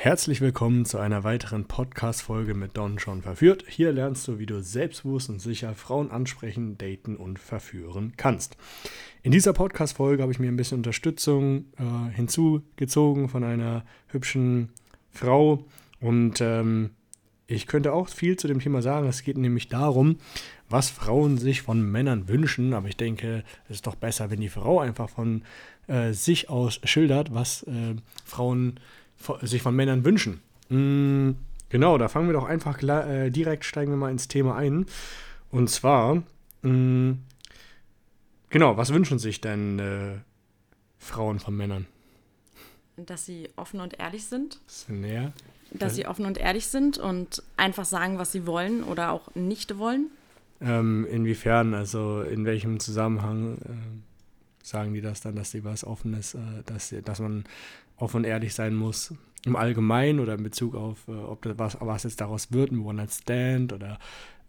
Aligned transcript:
Herzlich 0.00 0.40
willkommen 0.40 0.84
zu 0.84 0.98
einer 0.98 1.24
weiteren 1.24 1.64
Podcast-Folge 1.64 2.54
mit 2.54 2.76
Don 2.76 3.00
schon 3.00 3.20
verführt. 3.20 3.64
Hier 3.66 3.90
lernst 3.90 4.28
du, 4.28 4.38
wie 4.38 4.46
du 4.46 4.62
selbstbewusst 4.62 5.28
und 5.28 5.40
sicher 5.40 5.74
Frauen 5.74 6.12
ansprechen, 6.12 6.78
daten 6.78 7.16
und 7.16 7.40
verführen 7.40 8.12
kannst. 8.16 8.56
In 9.24 9.32
dieser 9.32 9.52
Podcast-Folge 9.52 10.22
habe 10.22 10.30
ich 10.30 10.38
mir 10.38 10.52
ein 10.52 10.56
bisschen 10.56 10.78
Unterstützung 10.78 11.64
äh, 11.78 12.14
hinzugezogen 12.14 13.28
von 13.28 13.42
einer 13.42 13.84
hübschen 14.06 14.68
Frau 15.10 15.64
und 16.00 16.40
ähm, 16.42 16.90
ich 17.48 17.66
könnte 17.66 17.92
auch 17.92 18.08
viel 18.08 18.36
zu 18.36 18.46
dem 18.46 18.60
Thema 18.60 18.82
sagen. 18.82 19.08
Es 19.08 19.24
geht 19.24 19.36
nämlich 19.36 19.68
darum, 19.68 20.18
was 20.68 20.90
Frauen 20.90 21.38
sich 21.38 21.62
von 21.62 21.82
Männern 21.82 22.28
wünschen. 22.28 22.72
Aber 22.74 22.86
ich 22.86 22.96
denke, 22.96 23.42
es 23.64 23.76
ist 23.76 23.86
doch 23.88 23.96
besser, 23.96 24.30
wenn 24.30 24.40
die 24.40 24.50
Frau 24.50 24.78
einfach 24.78 25.08
von 25.08 25.42
äh, 25.88 26.12
sich 26.12 26.50
aus 26.50 26.78
schildert, 26.84 27.34
was 27.34 27.64
äh, 27.64 27.96
Frauen 28.24 28.78
sich 29.42 29.62
von 29.62 29.74
Männern 29.74 30.04
wünschen. 30.04 30.40
Mm, 30.68 31.32
genau, 31.68 31.98
da 31.98 32.08
fangen 32.08 32.28
wir 32.28 32.34
doch 32.34 32.46
einfach 32.46 32.82
äh, 32.82 33.30
direkt, 33.30 33.64
steigen 33.64 33.92
wir 33.92 33.96
mal 33.96 34.10
ins 34.10 34.28
Thema 34.28 34.56
ein. 34.56 34.86
Und 35.50 35.70
zwar, 35.70 36.22
mm, 36.62 37.12
genau, 38.50 38.76
was 38.76 38.92
wünschen 38.92 39.18
sich 39.18 39.40
denn 39.40 39.78
äh, 39.78 40.18
Frauen 40.98 41.38
von 41.38 41.56
Männern? 41.56 41.86
Dass 42.96 43.26
sie 43.26 43.48
offen 43.56 43.80
und 43.80 43.98
ehrlich 43.98 44.26
sind. 44.26 44.60
Näher. 44.88 45.32
Dass 45.70 45.94
sie 45.94 46.06
offen 46.06 46.24
und 46.24 46.38
ehrlich 46.38 46.66
sind 46.66 46.98
und 46.98 47.42
einfach 47.56 47.84
sagen, 47.84 48.18
was 48.18 48.32
sie 48.32 48.46
wollen 48.46 48.82
oder 48.82 49.12
auch 49.12 49.34
nicht 49.34 49.78
wollen. 49.78 50.10
Ähm, 50.60 51.06
inwiefern, 51.08 51.74
also 51.74 52.22
in 52.22 52.44
welchem 52.44 52.80
Zusammenhang 52.80 53.58
äh, 53.58 54.07
sagen 54.68 54.94
die 54.94 55.00
das 55.00 55.20
dann, 55.20 55.36
dass 55.36 55.50
sie 55.50 55.64
was 55.64 55.84
Offenes, 55.84 56.34
äh, 56.34 56.62
dass, 56.66 56.94
dass 57.04 57.20
man 57.20 57.44
offen 57.96 58.18
und 58.18 58.24
ehrlich 58.24 58.54
sein 58.54 58.74
muss. 58.74 59.14
Im 59.44 59.56
Allgemeinen 59.56 60.20
oder 60.20 60.34
in 60.34 60.42
Bezug 60.42 60.74
auf, 60.74 61.06
äh, 61.08 61.12
ob 61.12 61.42
das 61.42 61.58
was, 61.58 61.76
was 61.80 62.02
jetzt 62.04 62.20
daraus 62.20 62.52
wird, 62.52 62.72
ein 62.72 62.80
One-Night-Stand 62.80 63.72
oder 63.72 63.98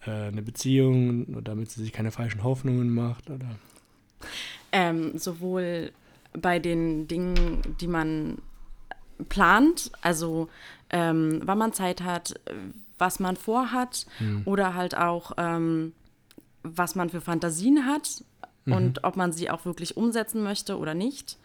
äh, 0.06 0.12
eine 0.12 0.42
Beziehung, 0.42 1.26
oder 1.26 1.42
damit 1.42 1.72
sie 1.72 1.82
sich 1.82 1.94
keine 1.94 2.12
falschen 2.12 2.44
Hoffnungen 2.44 2.94
macht. 2.94 3.30
Oder? 3.30 3.50
Ähm, 4.72 5.18
sowohl 5.18 5.92
bei 6.34 6.60
den 6.60 7.08
Dingen, 7.08 7.62
die 7.80 7.88
man 7.88 8.40
plant, 9.30 9.92
also 10.02 10.50
ähm, 10.90 11.42
wann 11.44 11.58
man 11.58 11.74
Zeit 11.74 12.02
hat, 12.02 12.40
was 12.98 13.20
man 13.20 13.36
vorhat 13.36 14.06
hm. 14.18 14.44
oder 14.46 14.74
halt 14.76 14.96
auch, 14.96 15.32
ähm, 15.38 15.94
was 16.64 16.96
man 16.96 17.10
für 17.10 17.22
Fantasien 17.22 17.86
hat 17.86 18.24
mhm. 18.70 18.76
und 18.76 19.04
ob 19.04 19.16
man 19.16 19.32
sie 19.32 19.50
auch 19.50 19.66
wirklich 19.66 19.98
umsetzen 19.98 20.44
möchte 20.44 20.78
oder 20.78 20.94
nicht. 20.94 21.38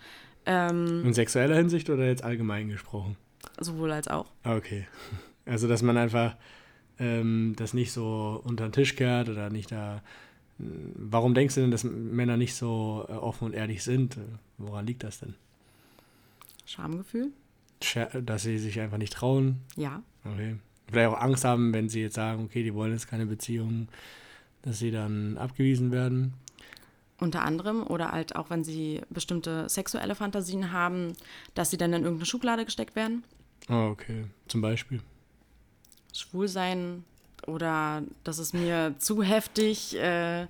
Ähm, 0.46 1.04
In 1.04 1.14
sexueller 1.14 1.56
Hinsicht 1.56 1.90
oder 1.90 2.06
jetzt 2.06 2.22
allgemein 2.24 2.68
gesprochen? 2.68 3.16
Sowohl 3.60 3.92
als 3.92 4.08
auch. 4.08 4.26
Okay. 4.44 4.86
Also, 5.46 5.68
dass 5.68 5.82
man 5.82 5.98
einfach 5.98 6.36
ähm, 6.98 7.52
das 7.56 7.74
nicht 7.74 7.92
so 7.92 8.40
unter 8.44 8.66
den 8.66 8.72
Tisch 8.72 8.96
kehrt 8.96 9.28
oder 9.28 9.50
nicht 9.50 9.70
da. 9.72 10.02
Warum 10.56 11.34
denkst 11.34 11.56
du 11.56 11.60
denn, 11.60 11.70
dass 11.70 11.84
Männer 11.84 12.38
nicht 12.38 12.54
so 12.54 13.04
äh, 13.10 13.12
offen 13.12 13.44
und 13.44 13.52
ehrlich 13.52 13.82
sind? 13.82 14.16
Woran 14.56 14.86
liegt 14.86 15.02
das 15.02 15.20
denn? 15.20 15.34
Schamgefühl. 16.64 17.28
Dass 18.22 18.42
sie 18.42 18.58
sich 18.58 18.80
einfach 18.80 18.96
nicht 18.96 19.12
trauen? 19.12 19.60
Ja. 19.76 20.02
Okay. 20.24 20.56
Vielleicht 20.88 21.08
auch 21.08 21.20
Angst 21.20 21.44
haben, 21.44 21.74
wenn 21.74 21.88
sie 21.88 22.00
jetzt 22.00 22.14
sagen, 22.14 22.44
okay, 22.44 22.62
die 22.62 22.74
wollen 22.74 22.92
jetzt 22.92 23.08
keine 23.08 23.26
Beziehung, 23.26 23.88
dass 24.62 24.78
sie 24.78 24.90
dann 24.90 25.36
abgewiesen 25.36 25.92
werden. 25.92 26.34
Unter 27.20 27.42
anderem 27.42 27.86
oder 27.86 28.10
halt 28.10 28.34
auch, 28.34 28.50
wenn 28.50 28.64
sie 28.64 29.00
bestimmte 29.08 29.68
sexuelle 29.68 30.14
Fantasien 30.14 30.72
haben, 30.72 31.12
dass 31.54 31.70
sie 31.70 31.76
dann 31.76 31.92
in 31.92 32.02
irgendeine 32.02 32.26
Schublade 32.26 32.64
gesteckt 32.64 32.96
werden. 32.96 33.22
Ah, 33.68 33.86
okay. 33.86 34.24
Zum 34.48 34.60
Beispiel. 34.60 35.00
Schwul 36.12 36.48
sein 36.48 37.04
oder 37.46 38.02
das 38.24 38.38
ist 38.38 38.54
mir 38.54 38.94
zu 38.98 39.22
heftig, 39.22 39.96
äh, 39.96 40.46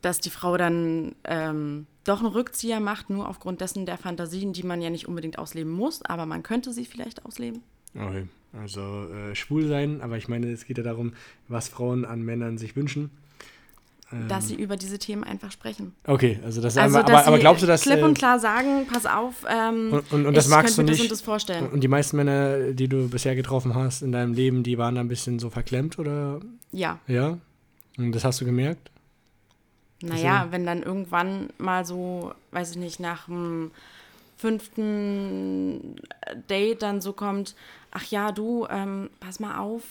dass 0.00 0.20
die 0.20 0.30
Frau 0.30 0.56
dann 0.56 1.14
ähm, 1.24 1.86
doch 2.04 2.20
einen 2.20 2.28
Rückzieher 2.28 2.80
macht, 2.80 3.10
nur 3.10 3.28
aufgrund 3.28 3.60
dessen 3.60 3.84
der 3.86 3.98
Fantasien, 3.98 4.52
die 4.52 4.62
man 4.62 4.80
ja 4.80 4.90
nicht 4.90 5.06
unbedingt 5.06 5.38
ausleben 5.38 5.72
muss, 5.72 6.02
aber 6.02 6.24
man 6.24 6.42
könnte 6.42 6.72
sie 6.72 6.84
vielleicht 6.84 7.26
ausleben. 7.26 7.62
Okay. 7.94 8.26
Also 8.52 9.08
äh, 9.12 9.34
schwul 9.34 9.68
sein, 9.68 10.00
aber 10.00 10.16
ich 10.16 10.28
meine, 10.28 10.50
es 10.50 10.64
geht 10.64 10.78
ja 10.78 10.84
darum, 10.84 11.12
was 11.48 11.68
Frauen 11.68 12.04
an 12.04 12.22
Männern 12.22 12.58
sich 12.58 12.74
wünschen 12.74 13.10
dass 14.28 14.48
sie 14.48 14.54
ähm. 14.54 14.60
über 14.60 14.76
diese 14.76 14.98
Themen 14.98 15.22
einfach 15.22 15.52
sprechen. 15.52 15.94
Okay, 16.04 16.40
also 16.44 16.60
das 16.60 16.76
also, 16.76 16.98
aber, 16.98 17.26
aber 17.26 17.38
glaubst 17.38 17.62
du, 17.62 17.66
dass 17.66 17.82
klipp 17.82 18.02
und 18.02 18.12
äh, 18.12 18.14
klar 18.14 18.40
sagen, 18.40 18.86
pass 18.90 19.06
auf, 19.06 19.44
ähm, 19.48 19.92
und, 19.92 20.12
und, 20.12 20.26
und 20.26 20.36
das 20.36 20.48
magst 20.48 20.76
du 20.78 20.82
nicht. 20.82 20.94
Das 20.94 21.00
und 21.02 21.10
das 21.12 21.20
vorstellen. 21.20 21.68
Und 21.70 21.82
die 21.82 21.88
meisten 21.88 22.16
Männer, 22.16 22.72
die 22.72 22.88
du 22.88 23.08
bisher 23.08 23.36
getroffen 23.36 23.74
hast 23.74 24.02
in 24.02 24.10
deinem 24.12 24.32
Leben, 24.32 24.62
die 24.62 24.78
waren 24.78 24.96
da 24.96 25.00
ein 25.00 25.08
bisschen 25.08 25.38
so 25.38 25.50
verklemmt 25.50 25.98
oder? 25.98 26.40
Ja. 26.72 26.98
Ja. 27.06 27.38
Und 27.98 28.12
das 28.12 28.24
hast 28.24 28.40
du 28.40 28.44
gemerkt? 28.44 28.90
Naja, 30.02 30.48
wenn 30.50 30.64
dann 30.64 30.82
irgendwann 30.82 31.50
mal 31.58 31.84
so, 31.84 32.32
weiß 32.52 32.72
ich 32.72 32.76
nicht, 32.78 33.00
nach 33.00 33.26
dem 33.26 33.70
fünften 34.36 35.96
Date 36.48 36.82
dann 36.82 37.00
so 37.00 37.12
kommt, 37.12 37.54
ach 37.90 38.04
ja, 38.04 38.32
du, 38.32 38.66
ähm, 38.70 39.10
pass 39.20 39.40
mal 39.40 39.58
auf, 39.58 39.82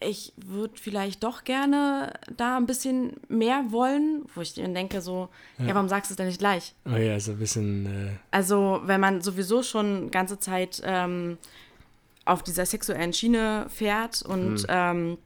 ich 0.00 0.32
würde 0.36 0.74
vielleicht 0.76 1.22
doch 1.22 1.44
gerne 1.44 2.12
da 2.36 2.56
ein 2.56 2.66
bisschen 2.66 3.14
mehr 3.28 3.66
wollen, 3.68 4.24
wo 4.34 4.40
ich 4.40 4.54
dann 4.54 4.74
denke 4.74 5.00
so, 5.00 5.28
ja, 5.58 5.66
ja 5.66 5.74
warum 5.74 5.88
sagst 5.88 6.10
du 6.10 6.12
es 6.12 6.16
denn 6.16 6.26
nicht 6.26 6.38
gleich? 6.38 6.74
Oh 6.86 6.96
ja, 6.96 7.18
so 7.20 7.32
ein 7.32 7.38
bisschen. 7.38 7.86
Äh 7.86 8.10
also 8.30 8.80
wenn 8.84 9.00
man 9.00 9.22
sowieso 9.22 9.62
schon 9.62 10.10
ganze 10.10 10.38
Zeit 10.38 10.82
ähm, 10.84 11.38
auf 12.24 12.42
dieser 12.42 12.66
sexuellen 12.66 13.12
Schiene 13.12 13.66
fährt 13.68 14.22
und 14.22 14.58
hm. 14.58 14.66
ähm, 14.68 15.18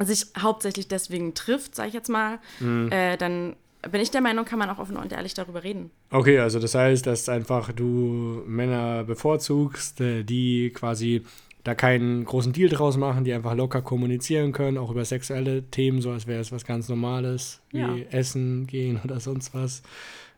sich 0.00 0.26
hauptsächlich 0.38 0.88
deswegen 0.88 1.34
trifft, 1.34 1.74
sag 1.74 1.88
ich 1.88 1.94
jetzt 1.94 2.08
mal, 2.08 2.38
hm. 2.58 2.90
äh, 2.92 3.16
dann 3.16 3.56
bin 3.90 4.00
ich 4.00 4.10
der 4.10 4.20
Meinung, 4.20 4.44
kann 4.44 4.58
man 4.58 4.68
auch 4.70 4.78
offen 4.78 4.96
und 4.96 5.12
ehrlich 5.12 5.34
darüber 5.34 5.62
reden. 5.62 5.90
Okay, 6.10 6.38
also 6.38 6.58
das 6.58 6.74
heißt, 6.74 7.06
dass 7.06 7.28
einfach 7.28 7.72
du 7.72 8.42
Männer 8.46 9.04
bevorzugst, 9.04 10.00
äh, 10.00 10.24
die 10.24 10.70
quasi 10.70 11.24
da 11.66 11.74
keinen 11.74 12.24
großen 12.24 12.52
Deal 12.52 12.68
draus 12.68 12.96
machen, 12.96 13.24
die 13.24 13.32
einfach 13.32 13.54
locker 13.54 13.82
kommunizieren 13.82 14.52
können, 14.52 14.78
auch 14.78 14.92
über 14.92 15.04
sexuelle 15.04 15.64
Themen, 15.64 16.00
so 16.00 16.12
als 16.12 16.28
wäre 16.28 16.40
es 16.40 16.52
was 16.52 16.64
ganz 16.64 16.88
Normales, 16.88 17.60
wie 17.70 17.80
ja. 17.80 17.96
Essen 18.10 18.68
gehen 18.68 19.00
oder 19.04 19.18
sonst 19.18 19.52
was. 19.52 19.82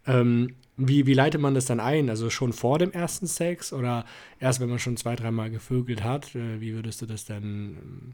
Ähm, 0.07 0.55
wie, 0.79 1.05
wie 1.05 1.13
leitet 1.13 1.41
man 1.43 1.55
das 1.55 1.67
dann 1.67 1.81
ein? 1.81 2.09
Also 2.09 2.31
schon 2.31 2.55
vor 2.55 2.79
dem 2.79 2.93
ersten 2.93 3.27
Sex 3.27 3.75
oder 3.75 4.07
erst, 4.41 4.61
wenn 4.61 4.71
man 4.71 4.79
schon 4.79 4.97
zwei, 4.97 5.17
dreimal 5.17 5.51
gevögelt 5.51 6.03
hat? 6.03 6.35
Äh, 6.35 6.63
wie 6.63 6.73
würdest 6.73 7.03
du 7.03 7.07
das 7.07 7.27
dann 7.27 7.45
ähm, 7.45 8.11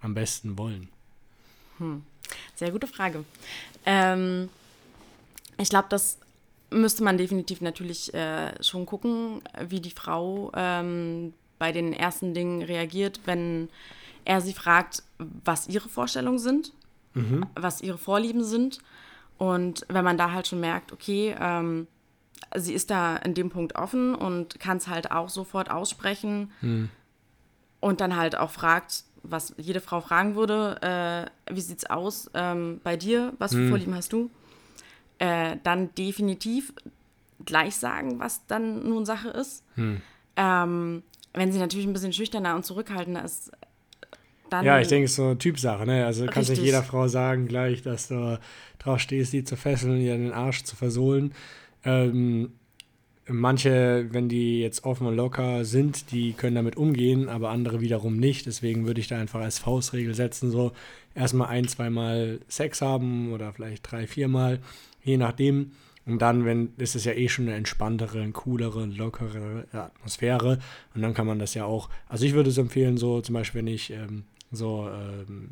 am 0.00 0.14
besten 0.14 0.56
wollen? 0.56 0.88
Hm. 1.76 2.04
Sehr 2.54 2.70
gute 2.70 2.86
Frage. 2.86 3.22
Ähm, 3.84 4.48
ich 5.58 5.68
glaube, 5.68 5.88
das 5.90 6.18
müsste 6.70 7.04
man 7.04 7.18
definitiv 7.18 7.60
natürlich 7.60 8.14
äh, 8.14 8.62
schon 8.62 8.86
gucken, 8.86 9.42
wie 9.68 9.80
die 9.80 9.90
Frau 9.90 10.50
ähm, 10.54 11.34
bei 11.58 11.72
den 11.72 11.92
ersten 11.92 12.34
Dingen 12.34 12.62
reagiert, 12.62 13.20
wenn 13.24 13.68
er 14.24 14.40
sie 14.40 14.52
fragt, 14.52 15.02
was 15.18 15.68
ihre 15.68 15.88
Vorstellungen 15.88 16.38
sind, 16.38 16.72
mhm. 17.14 17.46
was 17.54 17.80
ihre 17.80 17.98
Vorlieben 17.98 18.44
sind. 18.44 18.80
Und 19.38 19.84
wenn 19.88 20.04
man 20.04 20.18
da 20.18 20.32
halt 20.32 20.48
schon 20.48 20.60
merkt, 20.60 20.92
okay, 20.92 21.36
ähm, 21.38 21.86
sie 22.54 22.74
ist 22.74 22.90
da 22.90 23.16
in 23.16 23.34
dem 23.34 23.50
Punkt 23.50 23.76
offen 23.76 24.14
und 24.14 24.58
kann 24.60 24.78
es 24.78 24.88
halt 24.88 25.10
auch 25.10 25.28
sofort 25.28 25.70
aussprechen 25.70 26.50
mhm. 26.60 26.88
und 27.80 28.00
dann 28.00 28.16
halt 28.16 28.36
auch 28.36 28.50
fragt, 28.50 29.04
was 29.22 29.54
jede 29.56 29.80
Frau 29.80 30.00
fragen 30.00 30.36
würde, 30.36 31.30
äh, 31.48 31.54
wie 31.54 31.60
sieht's 31.60 31.86
aus 31.86 32.30
ähm, 32.34 32.80
bei 32.82 32.96
dir, 32.96 33.32
was 33.38 33.52
für 33.52 33.60
mhm. 33.60 33.68
Vorlieben 33.70 33.94
hast 33.94 34.12
du? 34.12 34.30
Äh, 35.18 35.56
dann 35.64 35.94
definitiv 35.94 36.72
gleich 37.44 37.76
sagen, 37.76 38.18
was 38.18 38.46
dann 38.46 38.88
nun 38.88 39.04
Sache 39.04 39.28
ist. 39.28 39.64
Mhm. 39.76 40.02
Ähm, 40.36 41.02
wenn 41.36 41.52
sie 41.52 41.58
natürlich 41.58 41.86
ein 41.86 41.92
bisschen 41.92 42.12
schüchterner 42.12 42.56
und 42.56 42.64
zurückhaltender 42.64 43.24
ist, 43.24 43.52
dann. 44.50 44.64
Ja, 44.64 44.80
ich 44.80 44.88
denke, 44.88 45.04
es 45.04 45.12
ist 45.12 45.16
so 45.16 45.24
eine 45.24 45.38
Typsache, 45.38 45.86
ne? 45.86 46.06
Also 46.06 46.26
kannst 46.26 46.50
nicht 46.50 46.62
jeder 46.62 46.82
Frau 46.82 47.08
sagen 47.08 47.46
gleich, 47.46 47.82
dass 47.82 48.08
du 48.08 48.38
drauf 48.78 49.00
stehst, 49.00 49.32
sie 49.32 49.44
zu 49.44 49.56
fesseln 49.56 49.94
und 49.94 50.00
ihr 50.00 50.16
den 50.16 50.32
Arsch 50.32 50.64
zu 50.64 50.76
versohlen. 50.76 51.32
Ähm, 51.84 52.52
manche, 53.28 54.06
wenn 54.10 54.28
die 54.28 54.60
jetzt 54.60 54.84
offen 54.84 55.06
und 55.06 55.16
locker 55.16 55.64
sind, 55.64 56.10
die 56.12 56.32
können 56.32 56.56
damit 56.56 56.76
umgehen, 56.76 57.28
aber 57.28 57.50
andere 57.50 57.80
wiederum 57.80 58.16
nicht. 58.16 58.46
Deswegen 58.46 58.86
würde 58.86 59.00
ich 59.00 59.08
da 59.08 59.18
einfach 59.18 59.40
als 59.40 59.58
Faustregel 59.58 60.14
setzen, 60.14 60.50
so 60.50 60.72
erstmal 61.14 61.48
ein, 61.48 61.68
zweimal 61.68 62.40
Sex 62.48 62.80
haben 62.80 63.32
oder 63.32 63.52
vielleicht 63.52 63.90
drei, 63.90 64.06
viermal, 64.06 64.60
je 65.02 65.16
nachdem. 65.16 65.72
Und 66.06 66.22
dann, 66.22 66.44
wenn, 66.44 66.72
ist 66.78 66.94
es 66.94 67.04
ja 67.04 67.12
eh 67.12 67.28
schon 67.28 67.48
eine 67.48 67.56
entspanntere, 67.56 68.30
coolere, 68.30 68.86
lockere 68.86 69.66
Atmosphäre. 69.72 70.58
Und 70.94 71.02
dann 71.02 71.14
kann 71.14 71.26
man 71.26 71.40
das 71.40 71.54
ja 71.54 71.64
auch, 71.64 71.90
also 72.08 72.24
ich 72.24 72.32
würde 72.32 72.50
es 72.50 72.58
empfehlen, 72.58 72.96
so 72.96 73.20
zum 73.20 73.34
Beispiel, 73.34 73.58
wenn 73.58 73.66
ich 73.66 73.90
ähm, 73.90 74.22
so 74.52 74.88
ähm, 74.88 75.50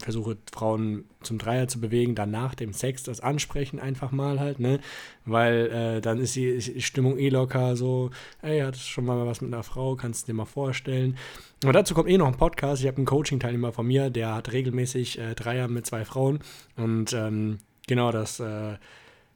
versuche 0.00 0.36
Frauen 0.52 1.04
zum 1.22 1.38
Dreier 1.38 1.68
zu 1.68 1.80
bewegen, 1.80 2.14
dann 2.14 2.30
nach 2.30 2.54
dem 2.54 2.72
Sex 2.72 3.02
das 3.02 3.20
ansprechen 3.20 3.78
einfach 3.78 4.10
mal 4.10 4.40
halt, 4.40 4.58
ne? 4.58 4.80
Weil 5.24 5.66
äh, 5.66 6.00
dann 6.00 6.18
ist 6.18 6.34
die 6.34 6.60
Stimmung 6.80 7.18
eh 7.18 7.28
locker, 7.28 7.76
so, 7.76 8.10
ey, 8.42 8.60
hattest 8.60 8.88
schon 8.88 9.04
mal 9.04 9.26
was 9.26 9.40
mit 9.40 9.52
einer 9.52 9.62
Frau, 9.62 9.96
kannst 9.96 10.22
du 10.22 10.32
dir 10.32 10.36
mal 10.36 10.44
vorstellen. 10.46 11.16
Aber 11.62 11.72
dazu 11.72 11.94
kommt 11.94 12.08
eh 12.08 12.18
noch 12.18 12.26
ein 12.26 12.36
Podcast. 12.36 12.82
Ich 12.82 12.88
habe 12.88 12.96
einen 12.96 13.06
Coaching-Teilnehmer 13.06 13.72
von 13.72 13.86
mir, 13.86 14.10
der 14.10 14.34
hat 14.34 14.52
regelmäßig 14.52 15.18
äh, 15.18 15.34
Dreier 15.34 15.68
mit 15.68 15.86
zwei 15.86 16.04
Frauen 16.04 16.40
und 16.76 17.12
ähm, 17.12 17.58
genau 17.86 18.12
das. 18.12 18.40
Äh, 18.40 18.76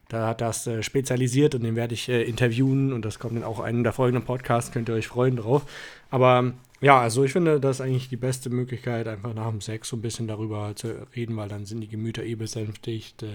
da 0.09 0.27
hat 0.27 0.41
das 0.41 0.67
äh, 0.67 0.83
spezialisiert 0.83 1.55
und 1.55 1.63
den 1.63 1.75
werde 1.75 1.93
ich 1.93 2.09
äh, 2.09 2.23
interviewen 2.23 2.91
und 2.91 3.05
das 3.05 3.19
kommt 3.19 3.35
dann 3.35 3.43
auch 3.43 3.59
in 3.59 3.65
einem 3.65 3.83
der 3.83 3.93
folgenden 3.93 4.25
Podcasts, 4.25 4.71
könnt 4.71 4.89
ihr 4.89 4.95
euch 4.95 5.07
freuen 5.07 5.37
drauf. 5.37 5.65
Aber 6.09 6.53
ja, 6.81 6.99
also 6.99 7.23
ich 7.23 7.31
finde, 7.31 7.59
das 7.59 7.77
ist 7.77 7.81
eigentlich 7.81 8.09
die 8.09 8.17
beste 8.17 8.49
Möglichkeit, 8.49 9.07
einfach 9.07 9.35
nach 9.35 9.49
dem 9.49 9.61
Sex 9.61 9.87
so 9.87 9.95
ein 9.95 10.01
bisschen 10.01 10.27
darüber 10.27 10.75
zu 10.75 11.07
reden, 11.15 11.37
weil 11.37 11.47
dann 11.47 11.65
sind 11.65 11.81
die 11.81 11.87
Gemüter 11.87 12.23
eh 12.23 12.33
besänftigt, 12.33 13.21
äh, 13.21 13.27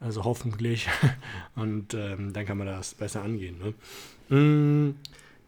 also 0.00 0.24
hoffentlich. 0.24 0.88
und 1.54 1.92
ähm, 1.92 2.32
dann 2.32 2.46
kann 2.46 2.56
man 2.56 2.66
das 2.66 2.94
besser 2.94 3.22
angehen. 3.22 3.56
Ne? 4.28 4.36
Mm, 4.36 4.94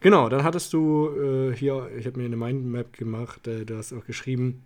genau, 0.01 0.29
dann 0.29 0.45
hattest 0.45 0.75
du 0.75 1.09
äh, 1.17 1.57
hier, 1.57 1.89
ich 1.97 2.05
habe 2.05 2.19
mir 2.19 2.27
eine 2.27 2.37
Mindmap 2.37 2.93
gemacht, 2.99 3.47
äh, 3.47 3.65
du 3.65 3.79
hast 3.79 3.95
auch 3.95 4.05
geschrieben, 4.05 4.63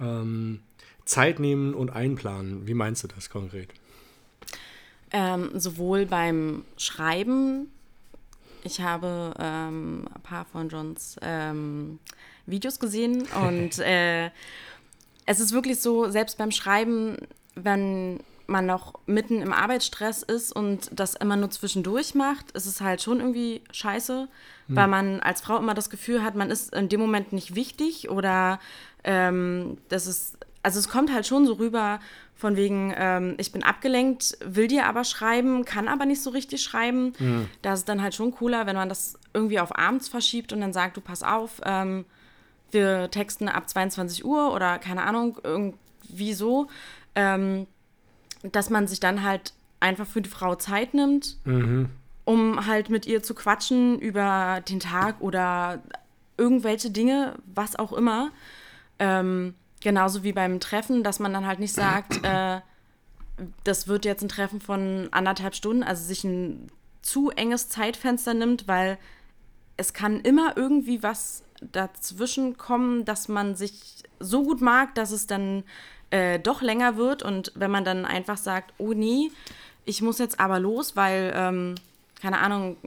ähm, 0.00 0.60
Zeit 1.04 1.40
nehmen 1.40 1.74
und 1.74 1.90
einplanen. 1.90 2.66
Wie 2.66 2.72
meinst 2.74 3.04
du 3.04 3.08
das 3.08 3.28
konkret? 3.28 3.68
Ähm, 5.16 5.50
sowohl 5.54 6.06
beim 6.06 6.64
Schreiben, 6.76 7.70
ich 8.64 8.80
habe 8.80 9.32
ähm, 9.38 10.08
ein 10.12 10.22
paar 10.22 10.44
von 10.44 10.68
Johns 10.68 11.16
ähm, 11.22 12.00
Videos 12.46 12.80
gesehen 12.80 13.22
und 13.48 13.78
äh, 13.78 14.30
es 15.24 15.38
ist 15.38 15.52
wirklich 15.52 15.78
so, 15.80 16.10
selbst 16.10 16.36
beim 16.36 16.50
Schreiben, 16.50 17.16
wenn 17.54 18.18
man 18.48 18.66
noch 18.66 18.94
mitten 19.06 19.40
im 19.40 19.52
Arbeitsstress 19.52 20.24
ist 20.24 20.50
und 20.50 20.90
das 20.92 21.14
immer 21.14 21.36
nur 21.36 21.50
zwischendurch 21.50 22.16
macht, 22.16 22.50
ist 22.50 22.66
es 22.66 22.80
halt 22.80 23.00
schon 23.00 23.20
irgendwie 23.20 23.62
scheiße, 23.70 24.26
hm. 24.66 24.76
weil 24.76 24.88
man 24.88 25.20
als 25.20 25.42
Frau 25.42 25.58
immer 25.58 25.74
das 25.74 25.90
Gefühl 25.90 26.24
hat, 26.24 26.34
man 26.34 26.50
ist 26.50 26.74
in 26.74 26.88
dem 26.88 26.98
Moment 26.98 27.32
nicht 27.32 27.54
wichtig 27.54 28.10
oder 28.10 28.58
ähm, 29.04 29.78
das 29.88 30.08
ist, 30.08 30.38
also 30.64 30.78
es 30.78 30.88
kommt 30.88 31.12
halt 31.12 31.26
schon 31.26 31.46
so 31.46 31.54
rüber, 31.54 32.00
von 32.36 32.56
wegen, 32.56 32.92
ähm, 32.96 33.34
ich 33.38 33.52
bin 33.52 33.62
abgelenkt, 33.62 34.36
will 34.44 34.66
dir 34.66 34.86
aber 34.86 35.04
schreiben, 35.04 35.64
kann 35.64 35.88
aber 35.88 36.04
nicht 36.04 36.20
so 36.20 36.30
richtig 36.30 36.62
schreiben. 36.62 37.12
Mhm. 37.18 37.48
Da 37.62 37.74
ist 37.74 37.80
es 37.80 37.84
dann 37.84 38.02
halt 38.02 38.14
schon 38.14 38.32
cooler, 38.32 38.66
wenn 38.66 38.74
man 38.74 38.88
das 38.88 39.18
irgendwie 39.32 39.60
auf 39.60 39.76
abends 39.78 40.08
verschiebt 40.08 40.52
und 40.52 40.60
dann 40.60 40.72
sagt, 40.72 40.96
du 40.96 41.00
pass 41.00 41.22
auf, 41.22 41.60
ähm, 41.64 42.04
wir 42.70 43.10
texten 43.10 43.48
ab 43.48 43.68
22 43.68 44.24
Uhr 44.24 44.52
oder 44.52 44.78
keine 44.78 45.02
Ahnung, 45.02 45.38
irgendwie 45.44 46.32
so, 46.32 46.66
ähm, 47.14 47.66
dass 48.42 48.68
man 48.68 48.88
sich 48.88 49.00
dann 49.00 49.22
halt 49.22 49.52
einfach 49.78 50.06
für 50.06 50.20
die 50.20 50.30
Frau 50.30 50.56
Zeit 50.56 50.92
nimmt, 50.92 51.36
mhm. 51.44 51.88
um 52.24 52.66
halt 52.66 52.90
mit 52.90 53.06
ihr 53.06 53.22
zu 53.22 53.34
quatschen 53.34 54.00
über 54.00 54.60
den 54.68 54.80
Tag 54.80 55.20
oder 55.20 55.82
irgendwelche 56.36 56.90
Dinge, 56.90 57.36
was 57.46 57.76
auch 57.76 57.92
immer. 57.92 58.32
Ähm, 58.98 59.54
Genauso 59.84 60.24
wie 60.24 60.32
beim 60.32 60.60
Treffen, 60.60 61.04
dass 61.04 61.20
man 61.20 61.34
dann 61.34 61.46
halt 61.46 61.60
nicht 61.60 61.74
sagt, 61.74 62.16
äh, 62.24 62.62
das 63.64 63.86
wird 63.86 64.06
jetzt 64.06 64.22
ein 64.22 64.30
Treffen 64.30 64.58
von 64.58 65.08
anderthalb 65.10 65.54
Stunden, 65.54 65.82
also 65.82 66.02
sich 66.02 66.24
ein 66.24 66.70
zu 67.02 67.28
enges 67.28 67.68
Zeitfenster 67.68 68.32
nimmt, 68.32 68.66
weil 68.66 68.96
es 69.76 69.92
kann 69.92 70.20
immer 70.20 70.56
irgendwie 70.56 71.02
was 71.02 71.42
dazwischen 71.60 72.56
kommen, 72.56 73.04
dass 73.04 73.28
man 73.28 73.56
sich 73.56 74.04
so 74.20 74.42
gut 74.42 74.62
mag, 74.62 74.94
dass 74.94 75.10
es 75.10 75.26
dann 75.26 75.64
äh, 76.08 76.38
doch 76.38 76.62
länger 76.62 76.96
wird. 76.96 77.22
Und 77.22 77.52
wenn 77.54 77.70
man 77.70 77.84
dann 77.84 78.06
einfach 78.06 78.38
sagt, 78.38 78.72
oh 78.78 78.94
nee, 78.94 79.30
ich 79.84 80.00
muss 80.00 80.18
jetzt 80.18 80.40
aber 80.40 80.60
los, 80.60 80.96
weil, 80.96 81.30
ähm, 81.36 81.74
keine 82.22 82.38
Ahnung, 82.38 82.78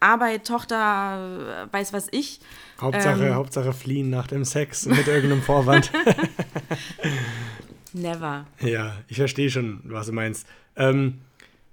Arbeit, 0.00 0.46
Tochter, 0.46 1.68
weiß 1.72 1.92
was 1.92 2.08
ich, 2.10 2.40
Hauptsache, 2.80 3.26
ähm, 3.26 3.34
Hauptsache 3.34 3.72
fliehen 3.72 4.10
nach 4.10 4.26
dem 4.26 4.44
Sex 4.44 4.86
mit 4.86 5.06
irgendeinem 5.08 5.42
Vorwand. 5.42 5.90
Never. 7.92 8.46
Ja, 8.60 8.96
ich 9.08 9.16
verstehe 9.16 9.50
schon, 9.50 9.80
was 9.84 10.06
du 10.06 10.12
meinst. 10.12 10.46
Ähm, 10.76 11.18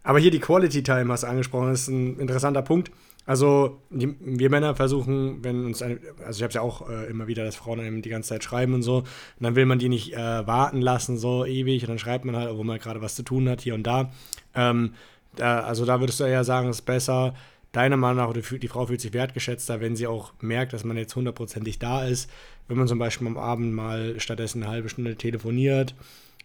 aber 0.03 0.19
hier 0.19 0.31
die 0.31 0.39
Quality 0.39 0.83
Time 0.83 1.11
hast 1.11 1.23
du 1.23 1.27
angesprochen, 1.27 1.71
ist 1.71 1.87
ein 1.87 2.19
interessanter 2.19 2.61
Punkt. 2.61 2.91
Also 3.27 3.81
die, 3.89 4.15
wir 4.19 4.51
Männer 4.51 4.75
versuchen, 4.75 5.43
wenn 5.43 5.65
uns 5.65 5.81
eine, 5.81 5.99
also 6.23 6.37
ich 6.37 6.43
habe 6.43 6.49
es 6.49 6.53
ja 6.53 6.61
auch 6.61 6.87
äh, 6.87 7.09
immer 7.09 7.25
wieder, 7.25 7.43
dass 7.43 7.55
Frauen 7.55 7.79
einem 7.79 8.03
die 8.03 8.09
ganze 8.09 8.29
Zeit 8.29 8.43
schreiben 8.43 8.75
und 8.75 8.83
so, 8.83 8.97
und 8.97 9.05
dann 9.39 9.55
will 9.55 9.65
man 9.65 9.79
die 9.79 9.89
nicht 9.89 10.13
äh, 10.13 10.45
warten 10.45 10.79
lassen 10.79 11.17
so 11.17 11.43
ewig 11.43 11.81
und 11.83 11.89
dann 11.89 11.99
schreibt 11.99 12.25
man 12.25 12.35
halt, 12.35 12.55
wo 12.55 12.63
man 12.63 12.77
gerade 12.77 13.01
was 13.01 13.15
zu 13.15 13.23
tun 13.23 13.49
hat 13.49 13.61
hier 13.61 13.73
und 13.73 13.83
da. 13.83 14.11
Ähm, 14.53 14.93
da 15.35 15.61
also 15.61 15.85
da 15.85 15.99
würdest 15.99 16.19
du 16.19 16.23
eher 16.23 16.43
sagen, 16.43 16.69
es 16.69 16.77
ist 16.77 16.85
besser, 16.85 17.33
deiner 17.75 17.97
Meinung 17.97 18.17
nach, 18.17 18.33
die, 18.33 18.59
die 18.59 18.67
Frau 18.67 18.85
fühlt 18.85 19.01
sich 19.01 19.13
wertgeschätzter, 19.13 19.81
wenn 19.81 19.95
sie 19.95 20.07
auch 20.07 20.33
merkt, 20.41 20.73
dass 20.73 20.83
man 20.83 20.97
jetzt 20.97 21.15
hundertprozentig 21.15 21.77
da 21.77 22.05
ist. 22.05 22.29
Wenn 22.67 22.77
man 22.77 22.87
zum 22.87 22.99
Beispiel 22.99 23.27
am 23.27 23.37
Abend 23.37 23.73
mal 23.73 24.19
stattdessen 24.19 24.63
eine 24.63 24.71
halbe 24.71 24.89
Stunde 24.89 25.15
telefoniert 25.15 25.93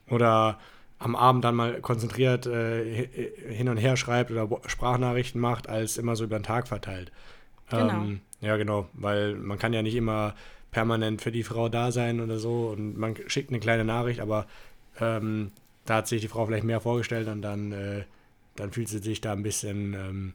oder 0.09 0.59
am 0.99 1.17
Abend 1.17 1.45
dann 1.45 1.55
mal 1.55 1.81
konzentriert 1.81 2.47
äh, 2.47 3.07
hin 3.49 3.69
und 3.69 3.77
her 3.77 3.97
schreibt 3.97 4.31
oder 4.31 4.49
Sprachnachrichten 4.67 5.41
macht, 5.41 5.69
als 5.69 5.97
immer 5.99 6.17
so 6.17 6.25
über 6.25 6.39
den 6.39 6.43
Tag 6.43 6.69
verteilt. 6.69 7.13
Genau. 7.71 7.89
Ähm, 7.89 8.21
ja, 8.41 8.57
genau, 8.57 8.89
weil 8.93 9.37
man 9.37 9.59
kann 9.59 9.73
ja 9.73 9.83
nicht 9.83 9.95
immer 9.95 10.35
permanent 10.73 11.23
für 11.23 11.33
die 11.33 11.43
Frau 11.45 11.69
da 11.69 11.93
sein 11.93 12.21
oder 12.21 12.39
so 12.39 12.75
und 12.77 12.99
man 12.99 13.15
schickt 13.29 13.51
eine 13.51 13.61
kleine 13.61 13.85
Nachricht, 13.85 14.21
aber 14.21 14.47
ähm, 15.01 15.53
da 15.85 15.97
hat 15.97 16.09
sich 16.09 16.21
die 16.21 16.29
Frau 16.29 16.45
vielleicht 16.47 16.65
mehr 16.65 16.81
vorgestellt 16.81 17.29
und 17.29 17.43
dann, 17.43 17.73
äh, 17.73 18.05
dann 18.57 18.73
fühlt 18.73 18.89
sie 18.89 18.99
sich 18.99 19.21
da 19.21 19.33
ein 19.33 19.43
bisschen 19.43 19.95
ähm, 19.95 20.33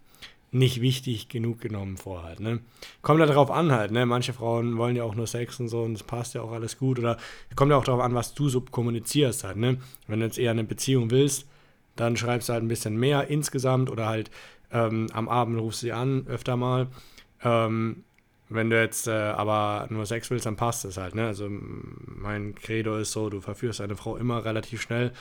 nicht 0.51 0.81
wichtig 0.81 1.27
genug 1.27 1.59
genommen 1.59 1.97
vor 1.97 2.23
halt, 2.23 2.39
ne? 2.39 2.59
Kommt 3.01 3.19
ja 3.19 3.25
darauf 3.25 3.51
an 3.51 3.71
halt, 3.71 3.91
ne? 3.91 4.05
Manche 4.05 4.33
Frauen 4.33 4.77
wollen 4.77 4.95
ja 4.95 5.03
auch 5.03 5.15
nur 5.15 5.27
Sex 5.27 5.59
und 5.59 5.67
so 5.67 5.81
und 5.83 5.93
es 5.93 6.03
passt 6.03 6.33
ja 6.33 6.41
auch 6.41 6.51
alles 6.51 6.77
gut 6.77 6.99
oder 6.99 7.17
kommt 7.55 7.71
ja 7.71 7.77
auch 7.77 7.83
darauf 7.83 8.01
an, 8.01 8.13
was 8.13 8.33
du 8.33 8.49
so 8.49 8.61
kommunizierst 8.61 9.43
halt, 9.43 9.57
ne? 9.57 9.77
Wenn 10.07 10.19
du 10.19 10.25
jetzt 10.25 10.37
eher 10.37 10.51
eine 10.51 10.63
Beziehung 10.63 11.11
willst, 11.11 11.47
dann 11.95 12.17
schreibst 12.17 12.49
du 12.49 12.53
halt 12.53 12.63
ein 12.63 12.69
bisschen 12.69 12.97
mehr 12.97 13.27
insgesamt 13.27 13.89
oder 13.89 14.07
halt 14.07 14.31
ähm, 14.71 15.07
am 15.13 15.29
Abend 15.29 15.59
rufst 15.59 15.81
du 15.81 15.87
sie 15.87 15.93
an, 15.93 16.25
öfter 16.27 16.57
mal. 16.57 16.87
Ähm, 17.43 18.03
wenn 18.47 18.69
du 18.69 18.79
jetzt 18.79 19.07
äh, 19.07 19.11
aber 19.11 19.87
nur 19.89 20.05
Sex 20.05 20.29
willst, 20.29 20.45
dann 20.45 20.55
passt 20.55 20.85
es 20.85 20.97
halt, 20.97 21.15
ne? 21.15 21.25
Also 21.27 21.47
mein 21.49 22.55
Credo 22.55 22.97
ist 22.97 23.11
so, 23.11 23.29
du 23.29 23.41
verführst 23.41 23.81
eine 23.81 23.95
Frau 23.95 24.17
immer 24.17 24.45
relativ 24.45 24.81
schnell 24.81 25.11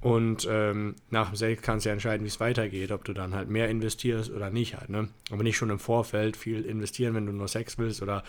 und 0.00 0.46
ähm, 0.50 0.94
nach 1.10 1.30
dem 1.30 1.36
Sex 1.36 1.62
kannst 1.62 1.84
du 1.84 1.88
ja 1.88 1.94
entscheiden, 1.94 2.24
wie 2.24 2.28
es 2.28 2.38
weitergeht, 2.38 2.92
ob 2.92 3.04
du 3.04 3.12
dann 3.12 3.34
halt 3.34 3.48
mehr 3.48 3.68
investierst 3.68 4.30
oder 4.30 4.50
nicht 4.50 4.76
halt. 4.76 4.88
Ne? 4.88 5.08
Aber 5.30 5.42
nicht 5.42 5.56
schon 5.56 5.70
im 5.70 5.78
Vorfeld 5.78 6.36
viel 6.36 6.64
investieren, 6.64 7.14
wenn 7.14 7.26
du 7.26 7.32
nur 7.32 7.48
Sex 7.48 7.78
willst 7.78 8.02
oder 8.02 8.22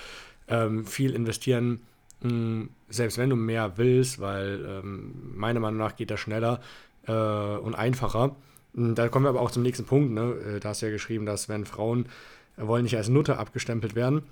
ähm, 0.48 0.86
viel 0.86 1.14
investieren, 1.14 1.82
mh, 2.22 2.30
hm, 2.30 2.70
selbst 2.90 3.18
wenn 3.18 3.30
du 3.30 3.36
mehr 3.36 3.78
willst, 3.78 4.20
weil 4.20 4.66
ähm, 4.66 5.34
meiner 5.36 5.60
Meinung 5.60 5.78
nach 5.78 5.96
geht 5.96 6.10
das 6.10 6.20
schneller 6.20 6.62
äh, 7.06 7.12
und 7.12 7.76
einfacher. 7.76 8.36
Hm, 8.74 8.96
da 8.96 9.10
kommen 9.10 9.26
wir 9.26 9.30
aber 9.30 9.42
auch 9.42 9.52
zum 9.52 9.64
nächsten 9.64 9.86
Punkt. 9.86 10.14
Ne? 10.14 10.56
Äh, 10.56 10.60
da 10.60 10.70
hast 10.70 10.82
du 10.82 10.88
ja 10.88 10.92
geschrieben, 10.92 11.26
dass 11.26 11.50
wenn 11.50 11.66
Frauen 11.66 12.08
äh, 12.58 12.66
wollen 12.66 12.84
nicht 12.84 12.98
als 12.98 13.10
Nutte 13.10 13.38
abgestempelt 13.38 13.94
werden, 13.94 14.24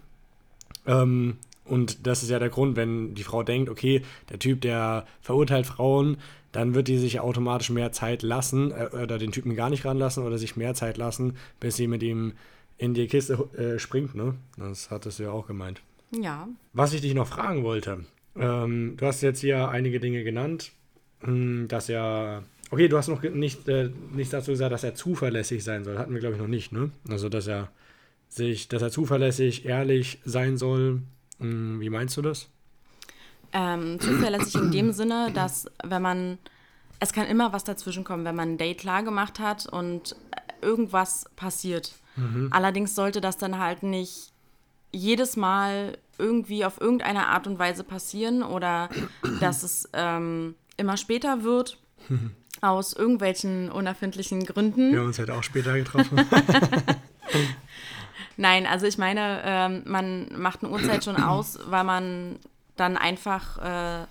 ähm, 0.87 1.37
und 1.65 2.05
das 2.05 2.21
ist 2.21 2.29
ja 2.29 2.37
der 2.37 2.49
Grund, 2.49 2.75
wenn 2.75 3.15
die 3.15 3.23
Frau 3.23 3.41
denkt, 3.41 3.69
okay, 3.69 4.03
der 4.29 4.37
Typ, 4.37 4.61
der 4.61 5.05
verurteilt 5.21 5.65
Frauen, 5.65 6.17
dann 6.55 6.73
wird 6.73 6.87
die 6.87 6.97
sich 6.97 7.19
automatisch 7.19 7.69
mehr 7.69 7.91
Zeit 7.91 8.23
lassen 8.23 8.71
äh, 8.71 8.89
oder 8.93 9.17
den 9.17 9.31
Typen 9.31 9.55
gar 9.55 9.69
nicht 9.69 9.85
ranlassen 9.85 10.23
oder 10.23 10.37
sich 10.37 10.55
mehr 10.55 10.73
Zeit 10.73 10.97
lassen, 10.97 11.35
bis 11.59 11.75
sie 11.75 11.87
mit 11.87 12.01
ihm 12.01 12.33
in 12.77 12.93
die 12.93 13.07
Kiste 13.07 13.33
äh, 13.57 13.77
springt. 13.77 14.15
Ne? 14.15 14.35
Das 14.57 14.89
hattest 14.89 15.19
du 15.19 15.23
ja 15.23 15.31
auch 15.31 15.47
gemeint. 15.47 15.81
Ja. 16.11 16.47
Was 16.71 16.93
ich 16.93 17.01
dich 17.01 17.13
noch 17.13 17.27
fragen 17.27 17.63
wollte, 17.63 18.05
ähm, 18.37 18.95
du 18.97 19.05
hast 19.05 19.21
jetzt 19.21 19.41
hier 19.41 19.67
einige 19.69 19.99
Dinge 19.99 20.23
genannt, 20.23 20.71
hm, 21.21 21.67
dass 21.67 21.89
er. 21.89 22.43
Okay, 22.71 22.87
du 22.87 22.97
hast 22.97 23.09
noch 23.09 23.21
nicht, 23.21 23.67
äh, 23.67 23.89
nichts 24.13 24.31
dazu 24.31 24.51
gesagt, 24.51 24.71
dass 24.71 24.83
er 24.83 24.95
zuverlässig 24.95 25.63
sein 25.63 25.83
soll. 25.83 25.97
Hatten 25.97 26.13
wir, 26.13 26.19
glaube 26.19 26.35
ich, 26.35 26.41
noch 26.41 26.47
nicht, 26.47 26.71
ne? 26.71 26.89
Also, 27.09 27.29
dass 27.29 27.47
er 27.47 27.69
sich, 28.27 28.67
dass 28.67 28.81
er 28.81 28.91
zuverlässig, 28.91 29.65
ehrlich 29.65 30.19
sein 30.25 30.57
soll. 30.57 31.01
Hm, 31.39 31.79
wie 31.79 31.89
meinst 31.89 32.17
du 32.17 32.21
das? 32.21 32.49
Ähm, 33.55 33.99
zuverlässig 34.01 34.55
in 34.55 34.71
dem 34.71 34.91
Sinne, 34.91 35.31
dass 35.33 35.65
wenn 35.83 36.01
man, 36.01 36.37
es 36.99 37.13
kann 37.13 37.25
immer 37.25 37.53
was 37.53 37.63
dazwischen 37.63 38.03
kommen, 38.03 38.25
wenn 38.25 38.35
man 38.35 38.53
ein 38.53 38.57
Date 38.57 38.79
klar 38.79 39.01
gemacht 39.01 39.39
hat 39.39 39.65
und 39.65 40.15
irgendwas 40.61 41.29
passiert. 41.37 41.93
Mhm. 42.17 42.49
Allerdings 42.51 42.95
sollte 42.95 43.21
das 43.21 43.37
dann 43.37 43.57
halt 43.57 43.81
nicht 43.81 44.33
jedes 44.91 45.37
Mal 45.37 45.97
irgendwie 46.17 46.65
auf 46.65 46.79
irgendeine 46.79 47.27
Art 47.27 47.47
und 47.47 47.57
Weise 47.57 47.83
passieren 47.83 48.43
oder 48.43 48.89
dass 49.39 49.63
es 49.63 49.89
ähm, 49.93 50.55
immer 50.77 50.97
später 50.97 51.43
wird. 51.43 51.79
aus 52.61 52.93
irgendwelchen 52.93 53.69
unerfindlichen 53.69 54.45
Gründen. 54.45 54.91
Wir 54.91 54.99
haben 54.99 55.07
uns 55.07 55.19
halt 55.19 55.29
auch 55.29 55.43
später 55.43 55.73
getroffen. 55.73 56.17
Nein, 58.37 58.65
also 58.65 58.85
ich 58.85 58.97
meine, 58.97 59.41
ähm, 59.43 59.83
man 59.85 60.27
macht 60.37 60.63
eine 60.63 60.71
Uhrzeit 60.71 61.03
schon 61.03 61.15
aus, 61.21 61.59
weil 61.67 61.83
man 61.83 62.39
dann 62.75 62.97
einfach 62.97 63.57
äh, 63.57 64.05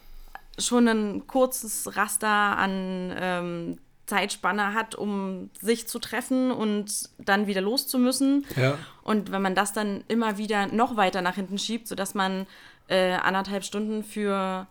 schon 0.59 0.89
ein 0.89 1.27
kurzes 1.27 1.97
Raster 1.97 2.29
an 2.29 3.13
ähm, 3.17 3.79
Zeitspanne 4.07 4.75
hat, 4.75 4.95
um 4.95 5.51
sich 5.61 5.89
zu 5.89 5.99
treffen 5.99 6.51
und 6.51 7.09
dann 7.19 7.47
wieder 7.47 7.61
los 7.63 7.87
zu 7.87 7.99
müssen. 7.99 8.45
Ja. 8.57 8.77
Und 9.03 9.33
wenn 9.33 9.41
man 9.43 9.55
das 9.55 9.73
dann 9.73 10.05
immer 10.09 10.37
wieder 10.39 10.67
noch 10.67 10.97
weiter 10.97 11.23
nach 11.23 11.35
hinten 11.37 11.59
schiebt, 11.59 11.89
sodass 11.89 12.15
man 12.15 12.47
äh, 12.89 13.13
anderthalb 13.15 13.65
Stunden 13.65 14.05
für 14.05 14.67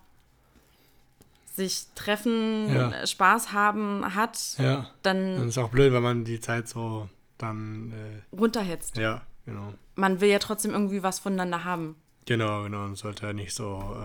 sich 1.55 1.85
treffen, 1.95 2.73
Ja. 2.73 3.05
Spaß 3.05 3.51
haben 3.53 4.15
hat, 4.15 4.39
Ja. 4.57 4.89
dann 5.03 5.37
Dann 5.37 5.47
ist 5.49 5.57
auch 5.57 5.69
blöd, 5.69 5.93
wenn 5.93 6.03
man 6.03 6.23
die 6.25 6.39
Zeit 6.39 6.67
so 6.67 7.09
dann, 7.37 7.91
äh, 7.91 8.35
runterhetzt. 8.35 8.97
ja, 8.97 9.21
genau. 9.45 9.73
Man 9.95 10.21
will 10.21 10.29
ja 10.29 10.39
trotzdem 10.39 10.71
irgendwie 10.71 11.03
was 11.03 11.19
voneinander 11.19 11.63
haben. 11.63 11.95
Genau, 12.25 12.63
genau. 12.63 12.85
Und 12.85 12.95
sollte 12.97 13.25
ja 13.27 13.33
nicht 13.33 13.53
so, 13.53 13.95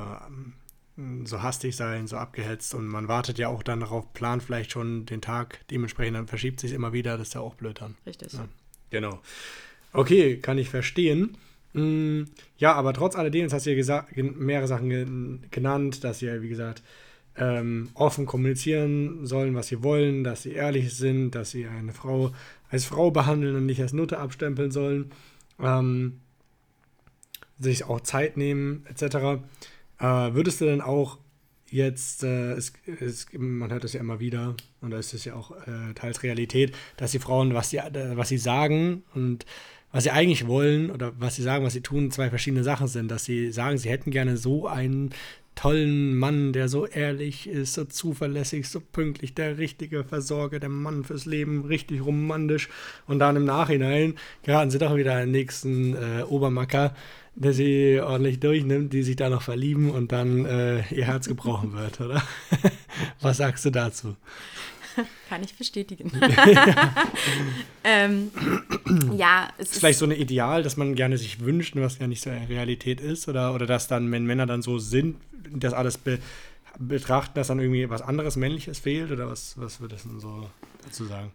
äh, 0.98 1.00
so 1.24 1.42
hastig 1.42 1.76
sein, 1.76 2.06
so 2.06 2.16
abgehetzt. 2.16 2.74
Und 2.74 2.86
man 2.88 3.08
wartet 3.08 3.38
ja 3.38 3.48
auch 3.48 3.62
dann 3.62 3.80
darauf, 3.80 4.12
plant 4.12 4.42
vielleicht 4.42 4.72
schon 4.72 5.06
den 5.06 5.20
Tag. 5.20 5.60
Dementsprechend 5.70 6.16
dann 6.16 6.26
verschiebt 6.26 6.58
sich 6.60 6.72
immer 6.72 6.92
wieder. 6.92 7.16
Das 7.18 7.28
ist 7.28 7.34
ja 7.34 7.40
auch 7.40 7.54
blöd 7.54 7.80
dann. 7.80 7.94
Richtig. 8.06 8.32
Ja. 8.32 8.48
Genau. 8.90 9.20
Okay, 9.92 10.38
kann 10.38 10.58
ich 10.58 10.68
verstehen. 10.68 11.36
Mm, 11.74 12.22
Ja, 12.56 12.72
aber 12.74 12.92
trotz 12.92 13.14
alledem, 13.14 13.42
jetzt 13.42 13.52
hast 13.52 13.66
du 13.66 13.72
ja 13.74 14.04
mehrere 14.16 14.66
Sachen 14.66 14.88
gen- 14.88 15.44
genannt, 15.50 16.02
dass 16.02 16.18
sie 16.20 16.26
ja, 16.26 16.42
wie 16.42 16.48
gesagt, 16.48 16.82
ähm, 17.36 17.90
offen 17.94 18.26
kommunizieren 18.26 19.24
sollen, 19.26 19.54
was 19.54 19.68
sie 19.68 19.82
wollen, 19.84 20.24
dass 20.24 20.42
sie 20.42 20.52
ehrlich 20.52 20.92
sind, 20.94 21.32
dass 21.32 21.50
sie 21.52 21.66
eine 21.66 21.92
Frau 21.92 22.32
als 22.70 22.84
Frau 22.84 23.10
behandeln 23.10 23.54
und 23.54 23.66
nicht 23.66 23.80
als 23.80 23.92
Nutte 23.92 24.18
abstempeln 24.18 24.70
sollen, 24.72 25.12
ähm, 25.60 26.20
sich 27.58 27.84
auch 27.84 28.00
Zeit 28.00 28.36
nehmen, 28.36 28.84
etc. 28.88 29.02
Äh, 29.98 30.04
würdest 30.34 30.60
du 30.60 30.66
denn 30.66 30.80
auch 30.80 31.18
jetzt, 31.70 32.22
äh, 32.24 32.52
es, 32.52 32.72
es, 33.00 33.26
man 33.36 33.70
hört 33.70 33.84
das 33.84 33.92
ja 33.92 34.00
immer 34.00 34.20
wieder, 34.20 34.54
und 34.80 34.90
da 34.90 34.98
ist 34.98 35.14
es 35.14 35.24
ja 35.24 35.34
auch 35.34 35.52
äh, 35.66 35.94
teils 35.94 36.22
Realität, 36.22 36.74
dass 36.96 37.12
die 37.12 37.18
Frauen, 37.18 37.54
was 37.54 37.70
sie, 37.70 37.78
äh, 37.78 38.16
was 38.16 38.28
sie 38.28 38.38
sagen 38.38 39.02
und 39.14 39.44
was 39.90 40.04
sie 40.04 40.10
eigentlich 40.10 40.46
wollen 40.46 40.90
oder 40.90 41.12
was 41.18 41.36
sie 41.36 41.42
sagen, 41.42 41.64
was 41.64 41.72
sie 41.72 41.80
tun, 41.80 42.10
zwei 42.10 42.28
verschiedene 42.28 42.62
Sachen 42.62 42.88
sind. 42.88 43.10
Dass 43.10 43.24
sie 43.24 43.50
sagen, 43.52 43.78
sie 43.78 43.88
hätten 43.88 44.10
gerne 44.10 44.36
so 44.36 44.66
einen 44.66 45.10
tollen 45.54 46.16
Mann, 46.16 46.52
der 46.52 46.68
so 46.68 46.86
ehrlich 46.86 47.48
ist, 47.48 47.74
so 47.74 47.84
zuverlässig, 47.84 48.68
so 48.68 48.80
pünktlich, 48.80 49.34
der 49.34 49.58
richtige 49.58 50.04
Versorger, 50.04 50.60
der 50.60 50.68
Mann 50.68 51.04
fürs 51.04 51.26
Leben, 51.26 51.64
richtig 51.64 52.04
romantisch. 52.04 52.68
Und 53.06 53.18
dann 53.18 53.34
im 53.34 53.44
Nachhinein 53.44 54.14
geraten 54.44 54.70
sie 54.70 54.78
doch 54.78 54.94
wieder 54.94 55.14
an 55.14 55.20
den 55.20 55.30
nächsten 55.32 55.94
äh, 55.96 56.22
Obermacker, 56.22 56.94
der 57.38 57.52
sie 57.52 58.00
ordentlich 58.00 58.40
durchnimmt, 58.40 58.92
die 58.92 59.02
sich 59.02 59.16
da 59.16 59.28
noch 59.30 59.42
verlieben 59.42 59.90
und 59.90 60.12
dann 60.12 60.44
äh, 60.44 60.82
ihr 60.92 61.04
Herz 61.04 61.28
gebrochen 61.28 61.72
wird, 61.72 62.00
oder? 62.00 62.22
Was 63.20 63.36
sagst 63.36 63.64
du 63.64 63.70
dazu? 63.70 64.16
Kann 65.28 65.44
ich 65.44 65.54
bestätigen. 65.54 66.10
ähm, 67.84 68.32
ja, 69.16 69.48
es 69.56 69.66
Ist 69.66 69.72
ist, 69.72 69.78
vielleicht 69.78 69.98
so 70.00 70.06
ein 70.06 70.10
Ideal, 70.10 70.64
das 70.64 70.76
man 70.76 70.96
gerne 70.96 71.16
sich 71.18 71.38
wünscht, 71.38 71.76
was 71.76 71.98
ja 72.00 72.08
nicht 72.08 72.20
so 72.20 72.30
Realität 72.30 73.00
ist, 73.00 73.28
oder, 73.28 73.54
oder 73.54 73.66
dass 73.66 73.86
dann, 73.86 74.10
wenn 74.10 74.24
Männer 74.24 74.46
dann 74.46 74.60
so 74.60 74.78
sind, 74.78 75.16
das 75.52 75.72
alles 75.72 75.98
be 75.98 76.18
betrachten, 76.80 77.34
dass 77.34 77.48
dann 77.48 77.58
irgendwie 77.58 77.90
was 77.90 78.02
anderes 78.02 78.36
Männliches 78.36 78.78
fehlt, 78.78 79.12
oder 79.12 79.28
was, 79.28 79.54
was 79.56 79.80
würdest 79.80 80.04
du 80.04 80.10
denn 80.10 80.20
so 80.20 80.48
dazu 80.84 81.04
sagen? 81.04 81.32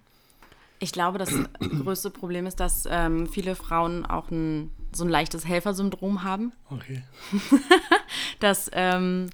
Ich 0.84 0.92
glaube, 0.92 1.18
das 1.18 1.34
größte 1.60 2.10
Problem 2.12 2.46
ist, 2.46 2.60
dass 2.60 2.88
ähm, 2.90 3.28
viele 3.28 3.56
Frauen 3.56 4.06
auch 4.06 4.30
ein, 4.30 4.70
so 4.92 5.06
ein 5.06 5.10
leichtes 5.10 5.48
Helfersyndrom 5.48 6.24
haben. 6.24 6.52
Okay. 6.70 7.04
dass 8.40 8.70
ähm, 8.74 9.30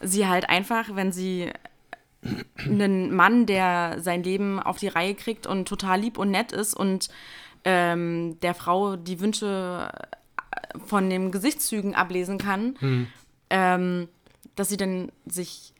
sie 0.00 0.28
halt 0.28 0.48
einfach, 0.48 0.94
wenn 0.94 1.10
sie 1.10 1.50
einen 2.58 3.14
Mann, 3.14 3.46
der 3.46 3.96
sein 4.00 4.22
Leben 4.22 4.60
auf 4.60 4.78
die 4.78 4.88
Reihe 4.88 5.14
kriegt 5.14 5.46
und 5.46 5.66
total 5.66 6.00
lieb 6.00 6.18
und 6.18 6.30
nett 6.30 6.52
ist 6.52 6.74
und 6.74 7.08
ähm, 7.64 8.38
der 8.42 8.54
Frau 8.54 8.96
die 8.96 9.18
Wünsche 9.18 9.90
von 10.86 11.10
den 11.10 11.32
Gesichtszügen 11.32 11.94
ablesen 11.94 12.38
kann, 12.38 13.08
ähm, 13.50 14.08
dass 14.54 14.68
sie 14.68 14.76
dann 14.76 15.10
sich 15.26 15.74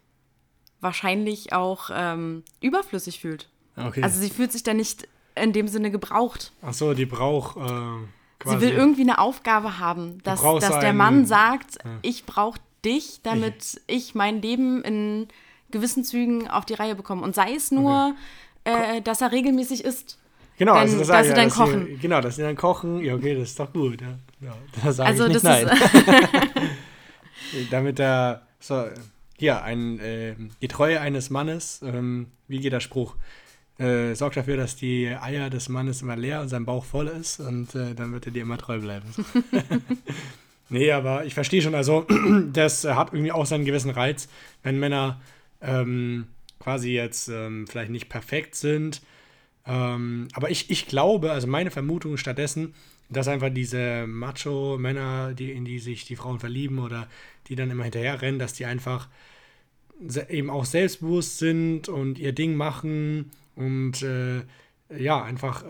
wahrscheinlich 0.80 1.52
auch 1.52 1.90
ähm, 1.92 2.42
überflüssig 2.60 3.20
fühlt. 3.20 3.51
Okay. 3.76 4.02
Also 4.02 4.20
sie 4.20 4.30
fühlt 4.30 4.52
sich 4.52 4.62
dann 4.62 4.76
nicht 4.76 5.08
in 5.34 5.52
dem 5.52 5.68
Sinne 5.68 5.90
gebraucht. 5.90 6.52
Ach 6.62 6.74
so, 6.74 6.94
die 6.94 7.06
braucht 7.06 7.56
äh, 7.56 7.60
quasi. 8.38 8.56
Sie 8.56 8.60
will 8.60 8.72
irgendwie 8.72 9.02
eine 9.02 9.18
Aufgabe 9.18 9.78
haben, 9.78 10.22
dass, 10.24 10.42
dass 10.42 10.60
der 10.68 10.78
einen- 10.90 10.98
Mann 10.98 11.26
sagt, 11.26 11.78
ich 12.02 12.26
brauche 12.26 12.58
dich, 12.84 13.20
damit 13.22 13.80
ich 13.86 14.14
mein 14.14 14.42
Leben 14.42 14.82
in 14.82 15.28
gewissen 15.70 16.04
Zügen 16.04 16.48
auf 16.48 16.64
die 16.66 16.74
Reihe 16.74 16.94
bekomme. 16.94 17.22
Und 17.22 17.34
sei 17.34 17.54
es 17.54 17.70
nur, 17.70 18.14
äh, 18.64 19.00
dass 19.00 19.20
er 19.22 19.32
regelmäßig 19.32 19.84
isst. 19.84 20.18
Genau, 20.58 20.74
Dann- 20.74 20.82
also 20.82 20.98
das 20.98 21.08
dass 21.08 21.22
sie 21.26 21.28
ich 21.30 21.34
dann 21.34 21.44
ja, 21.44 21.48
dass 21.48 21.56
kochen. 21.56 21.86
Sie, 21.86 21.96
genau, 21.96 22.20
dass 22.20 22.36
sie 22.36 22.42
dann 22.42 22.56
kochen. 22.56 23.00
Ja, 23.02 23.14
okay, 23.14 23.34
das 23.34 23.50
ist 23.50 23.58
doch 23.58 23.72
gut. 23.72 24.00
Ja, 24.02 24.18
ja 24.40 24.54
da 24.84 24.92
sage 24.92 25.08
Also 25.08 25.26
ich 25.26 25.32
nicht 25.32 25.44
das 25.44 25.64
nein. 25.64 26.48
Damit 27.70 27.98
der, 27.98 28.42
so, 28.60 28.84
hier, 29.38 29.62
ein, 29.62 29.98
äh, 29.98 30.34
die 30.60 30.68
Treue 30.68 31.00
eines 31.00 31.30
Mannes, 31.30 31.80
ähm, 31.82 32.28
wie 32.48 32.60
geht 32.60 32.72
der 32.72 32.80
Spruch? 32.80 33.16
Äh, 33.78 34.14
sorgt 34.14 34.36
dafür, 34.36 34.58
dass 34.58 34.76
die 34.76 35.08
Eier 35.08 35.48
des 35.48 35.68
Mannes 35.68 36.02
immer 36.02 36.16
leer 36.16 36.42
und 36.42 36.48
sein 36.48 36.66
Bauch 36.66 36.84
voll 36.84 37.08
ist 37.08 37.40
und 37.40 37.74
äh, 37.74 37.94
dann 37.94 38.12
wird 38.12 38.26
er 38.26 38.32
dir 38.32 38.42
immer 38.42 38.58
treu 38.58 38.78
bleiben. 38.78 39.08
nee, 40.68 40.92
aber 40.92 41.24
ich 41.24 41.34
verstehe 41.34 41.62
schon, 41.62 41.74
also 41.74 42.06
das 42.52 42.84
hat 42.84 43.12
irgendwie 43.12 43.32
auch 43.32 43.46
seinen 43.46 43.64
gewissen 43.64 43.90
Reiz, 43.90 44.28
wenn 44.62 44.78
Männer 44.78 45.20
ähm, 45.62 46.26
quasi 46.58 46.92
jetzt 46.92 47.28
ähm, 47.28 47.66
vielleicht 47.66 47.90
nicht 47.90 48.08
perfekt 48.08 48.56
sind. 48.56 49.00
Ähm, 49.66 50.28
aber 50.34 50.50
ich, 50.50 50.70
ich 50.70 50.86
glaube, 50.86 51.32
also 51.32 51.46
meine 51.46 51.70
Vermutung 51.70 52.18
stattdessen, 52.18 52.74
dass 53.08 53.26
einfach 53.28 53.50
diese 53.50 54.06
Macho-Männer, 54.06 55.34
die, 55.34 55.50
in 55.50 55.64
die 55.64 55.78
sich 55.78 56.04
die 56.04 56.16
Frauen 56.16 56.40
verlieben 56.40 56.78
oder 56.78 57.08
die 57.48 57.56
dann 57.56 57.70
immer 57.70 57.84
hinterher 57.84 58.20
rennen, 58.20 58.38
dass 58.38 58.52
die 58.52 58.66
einfach 58.66 59.08
eben 60.28 60.50
auch 60.50 60.64
selbstbewusst 60.64 61.38
sind 61.38 61.88
und 61.88 62.18
ihr 62.18 62.32
Ding 62.32 62.54
machen 62.54 63.30
und 63.56 64.02
äh, 64.02 64.42
ja, 64.96 65.22
einfach 65.22 65.62
äh, 65.64 65.66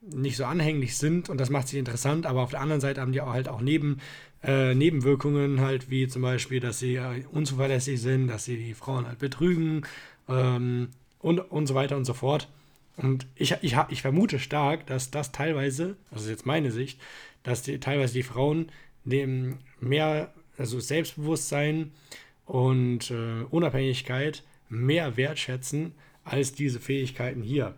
nicht 0.00 0.36
so 0.36 0.44
anhänglich 0.44 0.96
sind 0.96 1.28
und 1.28 1.38
das 1.38 1.50
macht 1.50 1.68
sie 1.68 1.78
interessant, 1.78 2.26
aber 2.26 2.42
auf 2.42 2.50
der 2.50 2.60
anderen 2.60 2.80
Seite 2.80 3.00
haben 3.00 3.12
die 3.12 3.20
auch 3.20 3.32
halt 3.32 3.48
auch 3.48 3.60
Neben, 3.60 4.00
äh, 4.42 4.74
Nebenwirkungen 4.74 5.60
halt, 5.60 5.90
wie 5.90 6.08
zum 6.08 6.22
Beispiel, 6.22 6.60
dass 6.60 6.78
sie 6.78 6.96
äh, 6.96 7.24
unzuverlässig 7.30 8.00
sind, 8.00 8.28
dass 8.28 8.44
sie 8.44 8.56
die 8.56 8.74
Frauen 8.74 9.06
halt 9.06 9.18
betrügen 9.18 9.82
ähm, 10.28 10.88
und, 11.18 11.40
und 11.40 11.66
so 11.66 11.74
weiter 11.74 11.96
und 11.96 12.04
so 12.04 12.14
fort. 12.14 12.48
Und 12.96 13.26
ich, 13.34 13.54
ich, 13.62 13.76
ich 13.88 14.02
vermute 14.02 14.38
stark, 14.38 14.86
dass 14.86 15.10
das 15.10 15.32
teilweise, 15.32 15.96
das 16.10 16.22
ist 16.22 16.30
jetzt 16.30 16.46
meine 16.46 16.70
Sicht, 16.70 17.00
dass 17.42 17.62
die, 17.62 17.78
teilweise 17.80 18.14
die 18.14 18.22
Frauen 18.22 18.70
dem 19.04 19.58
mehr, 19.78 20.32
also 20.56 20.80
Selbstbewusstsein 20.80 21.92
und 22.46 23.10
äh, 23.10 23.44
Unabhängigkeit 23.50 24.42
mehr 24.68 25.16
wertschätzen 25.16 25.92
als 26.24 26.52
diese 26.52 26.80
Fähigkeiten 26.80 27.42
hier. 27.42 27.74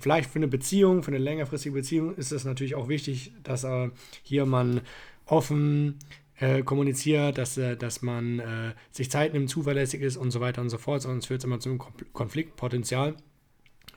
Vielleicht 0.00 0.30
für 0.30 0.38
eine 0.38 0.48
Beziehung, 0.48 1.02
für 1.02 1.10
eine 1.10 1.18
längerfristige 1.18 1.74
Beziehung 1.74 2.14
ist 2.14 2.30
es 2.32 2.44
natürlich 2.44 2.74
auch 2.74 2.88
wichtig, 2.88 3.32
dass 3.42 3.64
äh, 3.64 3.90
hier 4.22 4.46
man 4.46 4.80
offen 5.26 5.98
äh, 6.36 6.62
kommuniziert, 6.62 7.36
dass, 7.38 7.58
äh, 7.58 7.76
dass 7.76 8.02
man 8.02 8.38
äh, 8.38 8.74
sich 8.92 9.10
Zeit 9.10 9.32
nimmt, 9.32 9.50
zuverlässig 9.50 10.00
ist 10.00 10.16
und 10.16 10.30
so 10.30 10.40
weiter 10.40 10.62
und 10.62 10.70
so 10.70 10.78
fort, 10.78 11.02
sonst 11.02 11.26
führt 11.26 11.40
es 11.40 11.44
immer 11.44 11.58
zum 11.58 11.78
Konfl- 11.78 12.06
Konfliktpotenzial. 12.12 13.16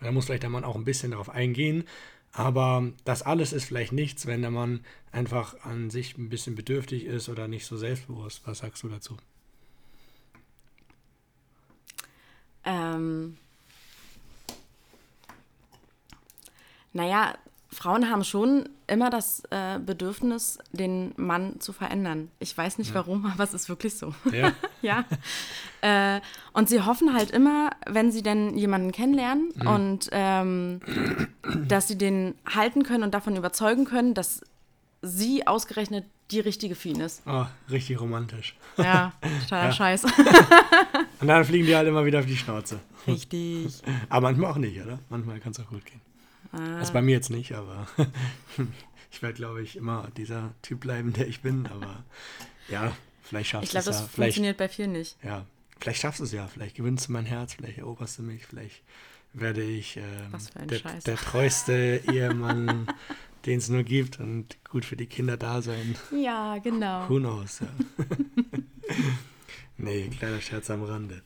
Da 0.01 0.11
muss 0.11 0.25
vielleicht 0.25 0.43
der 0.43 0.49
Mann 0.49 0.63
auch 0.63 0.75
ein 0.75 0.85
bisschen 0.85 1.11
darauf 1.11 1.29
eingehen. 1.29 1.83
Aber 2.31 2.91
das 3.05 3.21
alles 3.21 3.53
ist 3.53 3.63
vielleicht 3.63 3.93
nichts, 3.93 4.25
wenn 4.25 4.41
der 4.41 4.51
Mann 4.51 4.81
einfach 5.11 5.61
an 5.61 5.89
sich 5.89 6.17
ein 6.17 6.27
bisschen 6.27 6.55
bedürftig 6.55 7.05
ist 7.05 7.29
oder 7.29 7.47
nicht 7.47 7.65
so 7.65 7.77
selbstbewusst. 7.77 8.41
Was 8.45 8.57
sagst 8.57 8.83
du 8.83 8.89
dazu? 8.89 9.15
Ähm, 12.65 13.37
naja, 16.95 17.33
Frauen 17.69 18.09
haben 18.09 18.23
schon 18.23 18.69
immer 18.87 19.09
das 19.09 19.43
äh, 19.49 19.79
Bedürfnis, 19.79 20.59
den 20.71 21.13
Mann 21.17 21.59
zu 21.59 21.73
verändern. 21.73 22.29
Ich 22.39 22.57
weiß 22.57 22.77
nicht 22.77 22.93
warum, 22.93 23.25
aber 23.25 23.43
es 23.43 23.53
ist 23.53 23.67
wirklich 23.67 23.97
so. 23.97 24.15
Ja. 24.31 24.53
ja. 24.81 25.03
Äh, 25.81 26.21
und 26.53 26.69
sie 26.69 26.81
hoffen 26.81 27.13
halt 27.13 27.31
immer, 27.31 27.71
wenn 27.85 28.11
sie 28.11 28.23
denn 28.23 28.57
jemanden 28.57 28.93
kennenlernen 28.93 29.51
und 29.65 30.07
ähm, 30.11 30.79
dass 31.67 31.89
sie 31.89 31.97
den 31.97 32.35
halten 32.53 32.83
können 32.83 33.03
und 33.03 33.13
davon 33.13 33.35
überzeugen 33.35 33.83
können, 33.83 34.13
dass 34.13 34.41
sie 35.01 35.45
ausgerechnet 35.45 36.05
die 36.31 36.39
richtige 36.39 36.75
für 36.75 36.89
ihn 36.89 37.01
ist. 37.01 37.23
Oh, 37.27 37.45
richtig 37.69 37.99
romantisch. 37.99 38.55
Ja, 38.77 39.11
totaler 39.43 39.65
Ja. 39.65 39.71
Scheiß. 39.73 40.05
Und 41.21 41.27
dann 41.27 41.45
fliegen 41.45 41.65
die 41.67 41.75
halt 41.75 41.87
immer 41.87 42.03
wieder 42.05 42.19
auf 42.19 42.25
die 42.25 42.35
Schnauze. 42.35 42.79
Richtig. 43.07 43.81
Aber 44.09 44.21
manchmal 44.29 44.51
auch 44.51 44.57
nicht, 44.57 44.81
oder? 44.81 44.97
Manchmal 45.09 45.39
kann 45.39 45.51
es 45.51 45.59
auch 45.59 45.67
gut 45.67 45.85
gehen. 45.85 46.01
Ah. 46.51 46.77
Das 46.79 46.89
ist 46.89 46.93
bei 46.93 47.01
mir 47.01 47.13
jetzt 47.13 47.29
nicht, 47.29 47.53
aber 47.53 47.87
ich 49.11 49.21
werde, 49.21 49.35
glaube 49.35 49.61
ich, 49.61 49.75
immer 49.75 50.09
dieser 50.17 50.53
Typ 50.61 50.81
bleiben, 50.81 51.13
der 51.13 51.27
ich 51.27 51.41
bin. 51.41 51.67
Aber 51.67 52.03
ja, 52.69 52.95
vielleicht 53.23 53.49
schaffst 53.49 53.63
Ich 53.65 53.69
du 53.69 53.73
glaube, 53.75 53.89
es 53.89 53.97
das 53.97 53.99
ja. 53.99 54.07
Vielleicht, 54.07 54.35
funktioniert 54.35 54.57
bei 54.57 54.69
vielen 54.69 54.91
nicht. 54.93 55.17
ja, 55.23 55.45
vielleicht 55.79 56.01
schaffst 56.01 56.19
du 56.19 56.23
es 56.25 56.31
ja, 56.31 56.47
vielleicht 56.47 56.75
gewinnst 56.75 57.07
du 57.07 57.11
mein 57.13 57.25
Herz, 57.25 57.53
vielleicht 57.53 57.77
eroberst 57.77 58.19
du 58.19 58.23
mich, 58.23 58.45
vielleicht 58.45 58.83
werde 59.33 59.63
ich 59.63 59.97
äh, 59.97 60.01
der, 60.65 60.79
der, 60.79 61.15
treueste 61.17 62.01
Ehemann, 62.11 62.87
den 63.45 63.59
es 63.59 63.69
nur 63.69 63.83
gibt 63.83 64.19
und 64.19 64.57
gut 64.69 64.85
für 64.85 64.95
die 64.95 65.07
Kinder 65.07 65.37
da 65.37 65.61
sein. 65.61 65.95
Ja, 66.11 66.57
genau. 66.57 67.09
Who 67.09 67.19
knows, 67.19 67.59
ja. 67.59 67.67
nee, 69.77 70.09
kleiner 70.09 70.41
Scherz 70.41 70.69
am 70.69 70.83
Rande. 70.83 71.21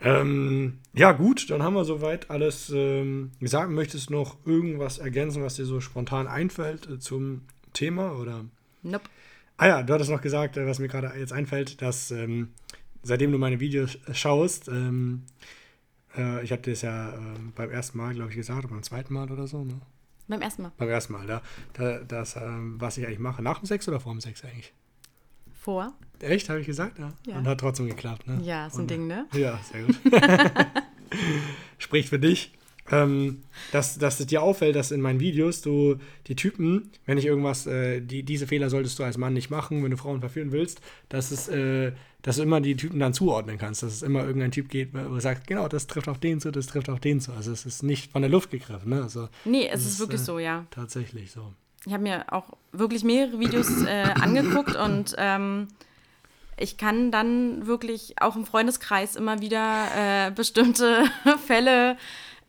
Ähm, 0.00 0.78
ja, 0.92 1.12
gut, 1.12 1.50
dann 1.50 1.62
haben 1.62 1.74
wir 1.74 1.84
soweit 1.84 2.30
alles 2.30 2.70
ähm, 2.74 3.32
gesagt. 3.40 3.70
Möchtest 3.70 4.10
du 4.10 4.14
noch 4.14 4.36
irgendwas 4.44 4.98
ergänzen, 4.98 5.42
was 5.42 5.54
dir 5.56 5.64
so 5.64 5.80
spontan 5.80 6.26
einfällt 6.26 6.88
äh, 6.88 6.98
zum 6.98 7.42
Thema? 7.72 8.12
Oder? 8.12 8.44
Nope. 8.82 9.08
Ah 9.56 9.68
ja, 9.68 9.82
du 9.82 9.94
hattest 9.94 10.10
noch 10.10 10.20
gesagt, 10.20 10.56
äh, 10.56 10.66
was 10.66 10.78
mir 10.78 10.88
gerade 10.88 11.18
jetzt 11.18 11.32
einfällt, 11.32 11.80
dass 11.80 12.10
ähm, 12.10 12.48
seitdem 13.02 13.32
du 13.32 13.38
meine 13.38 13.60
Videos 13.60 13.98
schaust, 14.12 14.68
ähm, 14.68 15.22
äh, 16.16 16.42
ich 16.44 16.52
habe 16.52 16.62
dir 16.62 16.72
das 16.72 16.82
ja 16.82 17.10
äh, 17.10 17.38
beim 17.54 17.70
ersten 17.70 17.98
Mal, 17.98 18.14
glaube 18.14 18.30
ich, 18.30 18.36
gesagt, 18.36 18.64
oder 18.64 18.68
beim 18.68 18.82
zweiten 18.82 19.14
Mal 19.14 19.30
oder 19.30 19.46
so, 19.46 19.64
ne? 19.64 19.80
Beim 20.28 20.42
ersten 20.42 20.62
Mal. 20.62 20.72
Beim 20.76 20.88
ersten 20.88 21.12
Mal, 21.12 21.28
ja. 21.28 21.40
Da, 21.74 22.00
das, 22.00 22.36
ähm, 22.36 22.80
was 22.80 22.98
ich 22.98 23.06
eigentlich 23.06 23.20
mache. 23.20 23.42
Nach 23.42 23.60
dem 23.60 23.66
Sex 23.66 23.88
oder 23.88 24.00
vor 24.00 24.12
dem 24.12 24.20
Sex 24.20 24.44
eigentlich? 24.44 24.72
Vor. 25.66 25.92
Echt, 26.20 26.48
habe 26.48 26.60
ich 26.60 26.66
gesagt? 26.66 27.00
Ja. 27.00 27.12
ja. 27.26 27.38
Und 27.38 27.48
hat 27.48 27.58
trotzdem 27.58 27.88
geklappt, 27.88 28.28
ne? 28.28 28.38
Ja, 28.40 28.68
ist 28.68 28.76
ein 28.76 28.82
Und, 28.82 28.90
Ding, 28.90 29.08
ne? 29.08 29.26
Ja, 29.32 29.58
sehr 29.64 29.82
gut. 29.82 29.96
Spricht 31.78 32.08
für 32.08 32.20
dich 32.20 32.52
ähm, 32.90 33.42
dass, 33.72 33.98
dass 33.98 34.20
es 34.20 34.26
dir 34.26 34.42
auffällt, 34.42 34.76
dass 34.76 34.90
in 34.90 35.00
meinen 35.00 35.20
Videos 35.20 35.60
du 35.60 35.96
die 36.26 36.36
Typen, 36.36 36.90
wenn 37.04 37.18
ich 37.18 37.26
irgendwas, 37.26 37.66
äh, 37.66 38.00
die, 38.00 38.22
diese 38.22 38.46
Fehler 38.46 38.70
solltest 38.70 38.98
du 38.98 39.04
als 39.04 39.18
Mann 39.18 39.32
nicht 39.32 39.50
machen, 39.50 39.82
wenn 39.82 39.90
du 39.90 39.96
Frauen 39.96 40.20
verführen 40.20 40.52
willst, 40.52 40.80
dass 41.08 41.30
es, 41.30 41.48
äh, 41.48 41.92
dass 42.22 42.36
du 42.36 42.42
immer 42.42 42.60
die 42.60 42.76
Typen 42.76 43.00
dann 43.00 43.12
zuordnen 43.12 43.58
kannst, 43.58 43.82
dass 43.82 43.92
es 43.92 44.02
immer 44.02 44.24
irgendein 44.24 44.52
Typ 44.52 44.68
geht, 44.68 44.94
wo 44.94 45.14
du 45.14 45.20
sagst, 45.20 45.46
genau, 45.46 45.68
das 45.68 45.86
trifft 45.86 46.08
auf 46.08 46.18
den 46.18 46.40
zu, 46.40 46.50
das 46.50 46.66
trifft 46.66 46.88
auf 46.88 47.00
den 47.00 47.20
zu. 47.20 47.32
Also 47.32 47.52
es 47.52 47.66
ist 47.66 47.82
nicht 47.82 48.12
von 48.12 48.22
der 48.22 48.30
Luft 48.30 48.50
gegriffen, 48.50 48.90
ne? 48.90 49.02
Also, 49.02 49.28
nee, 49.44 49.68
es 49.68 49.80
ist, 49.80 49.94
ist 49.94 50.00
wirklich 50.00 50.20
äh, 50.20 50.24
so, 50.24 50.38
ja. 50.38 50.66
Tatsächlich 50.70 51.30
so. 51.30 51.52
Ich 51.86 51.92
habe 51.92 52.02
mir 52.02 52.24
auch 52.32 52.46
wirklich 52.72 53.04
mehrere 53.04 53.38
Videos 53.38 53.82
äh, 53.84 54.04
angeguckt 54.20 54.76
und 54.76 55.14
ähm, 55.18 55.68
ich 56.58 56.76
kann 56.76 57.10
dann 57.10 57.66
wirklich 57.66 58.20
auch 58.20 58.34
im 58.34 58.44
Freundeskreis 58.44 59.14
immer 59.14 59.40
wieder 59.40 59.86
äh, 59.96 60.30
bestimmte 60.32 61.04
Fälle 61.46 61.96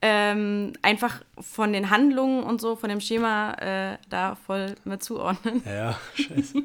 ähm, 0.02 0.74
einfach 0.82 1.22
von 1.40 1.74
den 1.74 1.90
Handlungen 1.90 2.44
und 2.44 2.62
so, 2.62 2.76
von 2.76 2.90
dem 2.90 3.00
Schema 3.00 3.54
äh, 3.54 3.98
da 4.10 4.36
voll 4.36 4.76
mit 4.86 5.04
zuordnen. 5.04 5.64
Ja, 5.66 6.00
scheiße. 6.16 6.64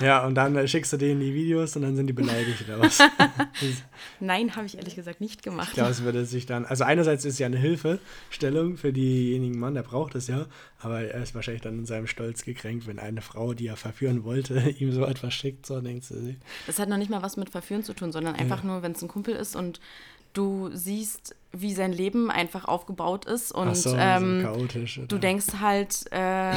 Ja, 0.00 0.26
und 0.26 0.34
dann 0.34 0.56
äh, 0.56 0.68
schickst 0.68 0.92
du 0.92 0.96
denen 0.96 1.20
die 1.20 1.32
Videos 1.32 1.76
und 1.76 1.82
dann 1.82 1.96
sind 1.96 2.06
die 2.06 2.12
beleidigt 2.12 2.62
oder 2.68 2.80
was? 2.80 2.98
Nein, 4.20 4.54
habe 4.54 4.66
ich 4.66 4.76
ehrlich 4.76 4.94
gesagt 4.94 5.20
nicht 5.20 5.42
gemacht. 5.42 5.68
Ich 5.68 5.74
glaube, 5.74 5.90
es 5.90 6.02
würde 6.02 6.24
sich 6.26 6.46
dann, 6.46 6.64
also 6.66 6.84
einerseits 6.84 7.24
ist 7.24 7.34
es 7.34 7.38
ja 7.38 7.46
eine 7.46 7.56
Hilfestellung 7.56 8.76
für 8.76 8.92
diejenigen 8.92 9.58
Mann, 9.58 9.74
der 9.74 9.82
braucht 9.82 10.14
es 10.14 10.26
ja, 10.26 10.46
aber 10.78 11.00
er 11.00 11.22
ist 11.22 11.34
wahrscheinlich 11.34 11.62
dann 11.62 11.78
in 11.78 11.86
seinem 11.86 12.06
Stolz 12.06 12.44
gekränkt, 12.44 12.86
wenn 12.86 12.98
eine 12.98 13.22
Frau, 13.22 13.54
die 13.54 13.66
er 13.66 13.76
verführen 13.76 14.24
wollte, 14.24 14.58
ihm 14.78 14.92
so 14.92 15.04
etwas 15.04 15.32
schickt, 15.34 15.66
so 15.66 15.80
denkst 15.80 16.08
du. 16.08 16.36
Das 16.66 16.78
hat 16.78 16.88
noch 16.88 16.98
nicht 16.98 17.10
mal 17.10 17.22
was 17.22 17.36
mit 17.36 17.50
Verführen 17.50 17.82
zu 17.82 17.94
tun, 17.94 18.12
sondern 18.12 18.34
einfach 18.34 18.62
ja. 18.62 18.70
nur, 18.70 18.82
wenn 18.82 18.92
es 18.92 19.02
ein 19.02 19.08
Kumpel 19.08 19.34
ist 19.34 19.56
und 19.56 19.80
du 20.34 20.70
siehst, 20.72 21.34
wie 21.52 21.72
sein 21.72 21.92
Leben 21.92 22.30
einfach 22.30 22.66
aufgebaut 22.66 23.24
ist 23.24 23.52
und 23.52 23.76
so, 23.76 23.94
ähm, 23.96 24.42
so 24.42 24.48
chaotisch, 24.48 25.00
du 25.06 25.18
denkst 25.18 25.46
halt, 25.60 26.04
äh, 26.10 26.52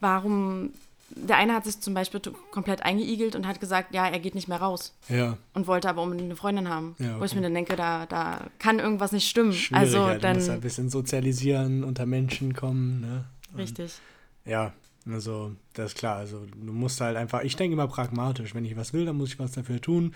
warum 0.00 0.72
der 1.10 1.36
eine 1.36 1.54
hat 1.54 1.64
sich 1.64 1.80
zum 1.80 1.94
Beispiel 1.94 2.20
komplett 2.50 2.82
eingeigelt 2.82 3.36
und 3.36 3.46
hat 3.46 3.60
gesagt, 3.60 3.94
ja, 3.94 4.06
er 4.08 4.18
geht 4.18 4.34
nicht 4.34 4.48
mehr 4.48 4.60
raus. 4.60 4.94
Ja. 5.08 5.36
Und 5.54 5.66
wollte 5.66 5.88
aber 5.88 6.02
unbedingt 6.02 6.26
eine 6.26 6.36
Freundin 6.36 6.68
haben. 6.68 6.96
Ja, 6.98 7.12
okay. 7.12 7.20
Wo 7.20 7.24
ich 7.24 7.34
mir 7.34 7.42
dann 7.42 7.54
denke, 7.54 7.76
da, 7.76 8.06
da 8.06 8.48
kann 8.58 8.78
irgendwas 8.78 9.12
nicht 9.12 9.28
stimmen. 9.28 9.52
Schwierig, 9.52 9.80
also 9.80 9.98
ja, 9.98 10.18
dann 10.18 10.36
muss 10.36 10.48
ein 10.48 10.60
bisschen 10.60 10.90
sozialisieren, 10.90 11.84
unter 11.84 12.06
Menschen 12.06 12.54
kommen. 12.54 13.00
Ne? 13.00 13.24
Richtig. 13.56 13.92
ja, 14.44 14.72
also 15.10 15.52
das 15.74 15.92
ist 15.92 15.98
klar. 15.98 16.16
Also 16.16 16.44
du 16.46 16.72
musst 16.72 17.00
halt 17.00 17.16
einfach, 17.16 17.42
ich 17.42 17.56
denke 17.56 17.74
immer 17.74 17.88
pragmatisch, 17.88 18.54
wenn 18.54 18.64
ich 18.64 18.76
was 18.76 18.92
will, 18.92 19.06
dann 19.06 19.16
muss 19.16 19.30
ich 19.30 19.38
was 19.38 19.52
dafür 19.52 19.80
tun. 19.80 20.12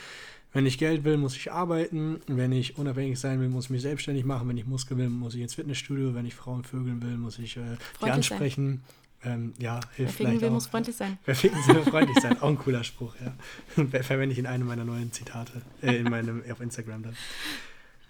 Wenn 0.53 0.67
ich 0.67 0.79
Geld 0.79 1.05
will, 1.05 1.17
muss 1.17 1.37
ich 1.37 1.53
arbeiten. 1.53 2.21
Wenn 2.27 2.51
ich 2.51 2.77
unabhängig 2.77 3.21
sein 3.21 3.41
will, 3.41 3.49
muss 3.49 3.67
ich 3.67 3.71
mich 3.71 3.83
selbstständig 3.83 4.25
machen. 4.25 4.49
Wenn 4.49 4.57
ich 4.57 4.67
Muskel 4.67 4.97
will, 4.97 5.09
muss 5.09 5.35
ich 5.35 5.43
ins 5.43 5.55
Fitnessstudio. 5.55 6.13
Wenn 6.15 6.27
ich 6.27 6.35
Frauen 6.35 6.65
vögeln 6.65 7.01
will, 7.03 7.17
muss 7.17 7.39
ich 7.39 7.57
äh, 7.57 7.77
die 8.05 8.11
ansprechen. 8.11 8.83
Ähm, 9.23 9.53
ja, 9.59 9.81
hilft 9.97 10.19
Wer 10.19 10.27
vielleicht 10.27 10.41
will, 10.41 10.49
auch. 10.49 10.53
muss 10.55 10.67
freundlich 10.67 10.97
sein. 10.97 11.19
Wer 11.27 11.35
ficken 11.35 11.59
will, 11.67 11.83
freundlich 11.83 12.19
sein. 12.21 12.41
Auch 12.41 12.49
ein 12.49 12.59
cooler 12.59 12.85
Spruch, 12.85 13.15
ja. 13.23 13.85
Verwende 14.03 14.33
ich 14.33 14.39
in 14.39 14.47
einem 14.47 14.67
meiner 14.67 14.85
neuen 14.85 15.13
Zitate, 15.13 15.53
äh, 15.83 15.97
in 15.97 16.05
meinem, 16.05 16.43
auf 16.51 16.61
Instagram 16.61 17.03
dann. 17.03 17.17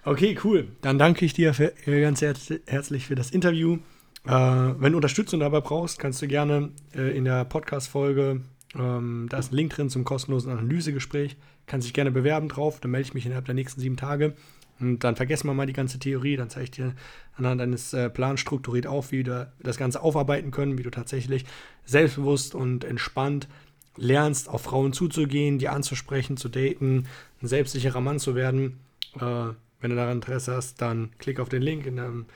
Okay, 0.04 0.38
cool. 0.44 0.68
Dann 0.82 0.98
danke 0.98 1.24
ich 1.24 1.34
dir 1.34 1.52
für, 1.52 1.72
äh, 1.86 2.00
ganz 2.00 2.22
herz 2.22 2.52
herzlich 2.66 3.06
für 3.06 3.16
das 3.16 3.30
Interview. 3.32 3.78
Äh, 4.24 4.30
wenn 4.30 4.92
du 4.92 4.98
Unterstützung 4.98 5.40
dabei 5.40 5.60
brauchst, 5.60 5.98
kannst 5.98 6.22
du 6.22 6.28
gerne 6.28 6.70
äh, 6.94 7.16
in 7.16 7.24
der 7.24 7.44
Podcast-Folge, 7.44 8.42
ähm, 8.78 9.26
da 9.28 9.38
ist 9.38 9.52
ein 9.52 9.56
Link 9.56 9.74
drin 9.74 9.90
zum 9.90 10.04
kostenlosen 10.04 10.52
Analysegespräch, 10.52 11.36
kann 11.66 11.80
sich 11.80 11.92
gerne 11.92 12.10
bewerben 12.10 12.48
drauf, 12.48 12.80
dann 12.80 12.90
melde 12.90 13.08
ich 13.08 13.14
mich 13.14 13.26
innerhalb 13.26 13.46
der 13.46 13.54
nächsten 13.54 13.80
sieben 13.80 13.96
Tage. 13.96 14.34
Und 14.80 15.00
dann 15.00 15.16
vergessen 15.16 15.46
wir 15.46 15.54
mal 15.54 15.66
die 15.66 15.72
ganze 15.72 15.98
Theorie, 15.98 16.36
dann 16.36 16.50
zeige 16.50 16.64
ich 16.64 16.70
dir 16.70 16.94
anhand 17.36 17.60
deines 17.60 17.92
äh, 17.92 18.08
Plans 18.08 18.40
strukturiert 18.40 18.86
auf, 18.86 19.12
wie 19.12 19.24
wir 19.26 19.52
das 19.62 19.76
Ganze 19.76 20.02
aufarbeiten 20.02 20.50
können, 20.50 20.78
wie 20.78 20.82
du 20.82 20.90
tatsächlich 20.90 21.44
selbstbewusst 21.84 22.54
und 22.54 22.84
entspannt 22.84 23.48
lernst, 23.96 24.48
auf 24.48 24.62
Frauen 24.62 24.92
zuzugehen, 24.92 25.58
die 25.58 25.68
anzusprechen, 25.68 26.36
zu 26.36 26.48
daten, 26.48 27.06
ein 27.42 27.46
selbstsicherer 27.46 28.00
Mann 28.00 28.18
zu 28.18 28.34
werden. 28.34 28.80
Äh, 29.16 29.52
wenn 29.80 29.90
du 29.90 29.96
daran 29.96 30.16
Interesse 30.16 30.54
hast, 30.54 30.80
dann 30.80 31.10
klick 31.18 31.40
auf 31.40 31.48
den 31.48 31.62
Link 31.62 31.86
in, 31.86 31.96
dem, 31.96 32.26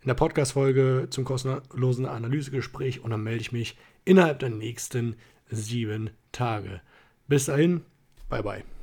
in 0.00 0.08
der 0.08 0.14
Podcast-Folge 0.14 1.08
zum 1.10 1.24
kostenlosen 1.24 2.06
Analysegespräch 2.06 3.02
und 3.02 3.10
dann 3.10 3.22
melde 3.22 3.40
ich 3.40 3.52
mich 3.52 3.76
innerhalb 4.04 4.38
der 4.38 4.50
nächsten 4.50 5.16
sieben 5.50 6.10
Tage. 6.32 6.80
Bis 7.28 7.46
dahin, 7.46 7.82
bye 8.28 8.42
bye. 8.42 8.73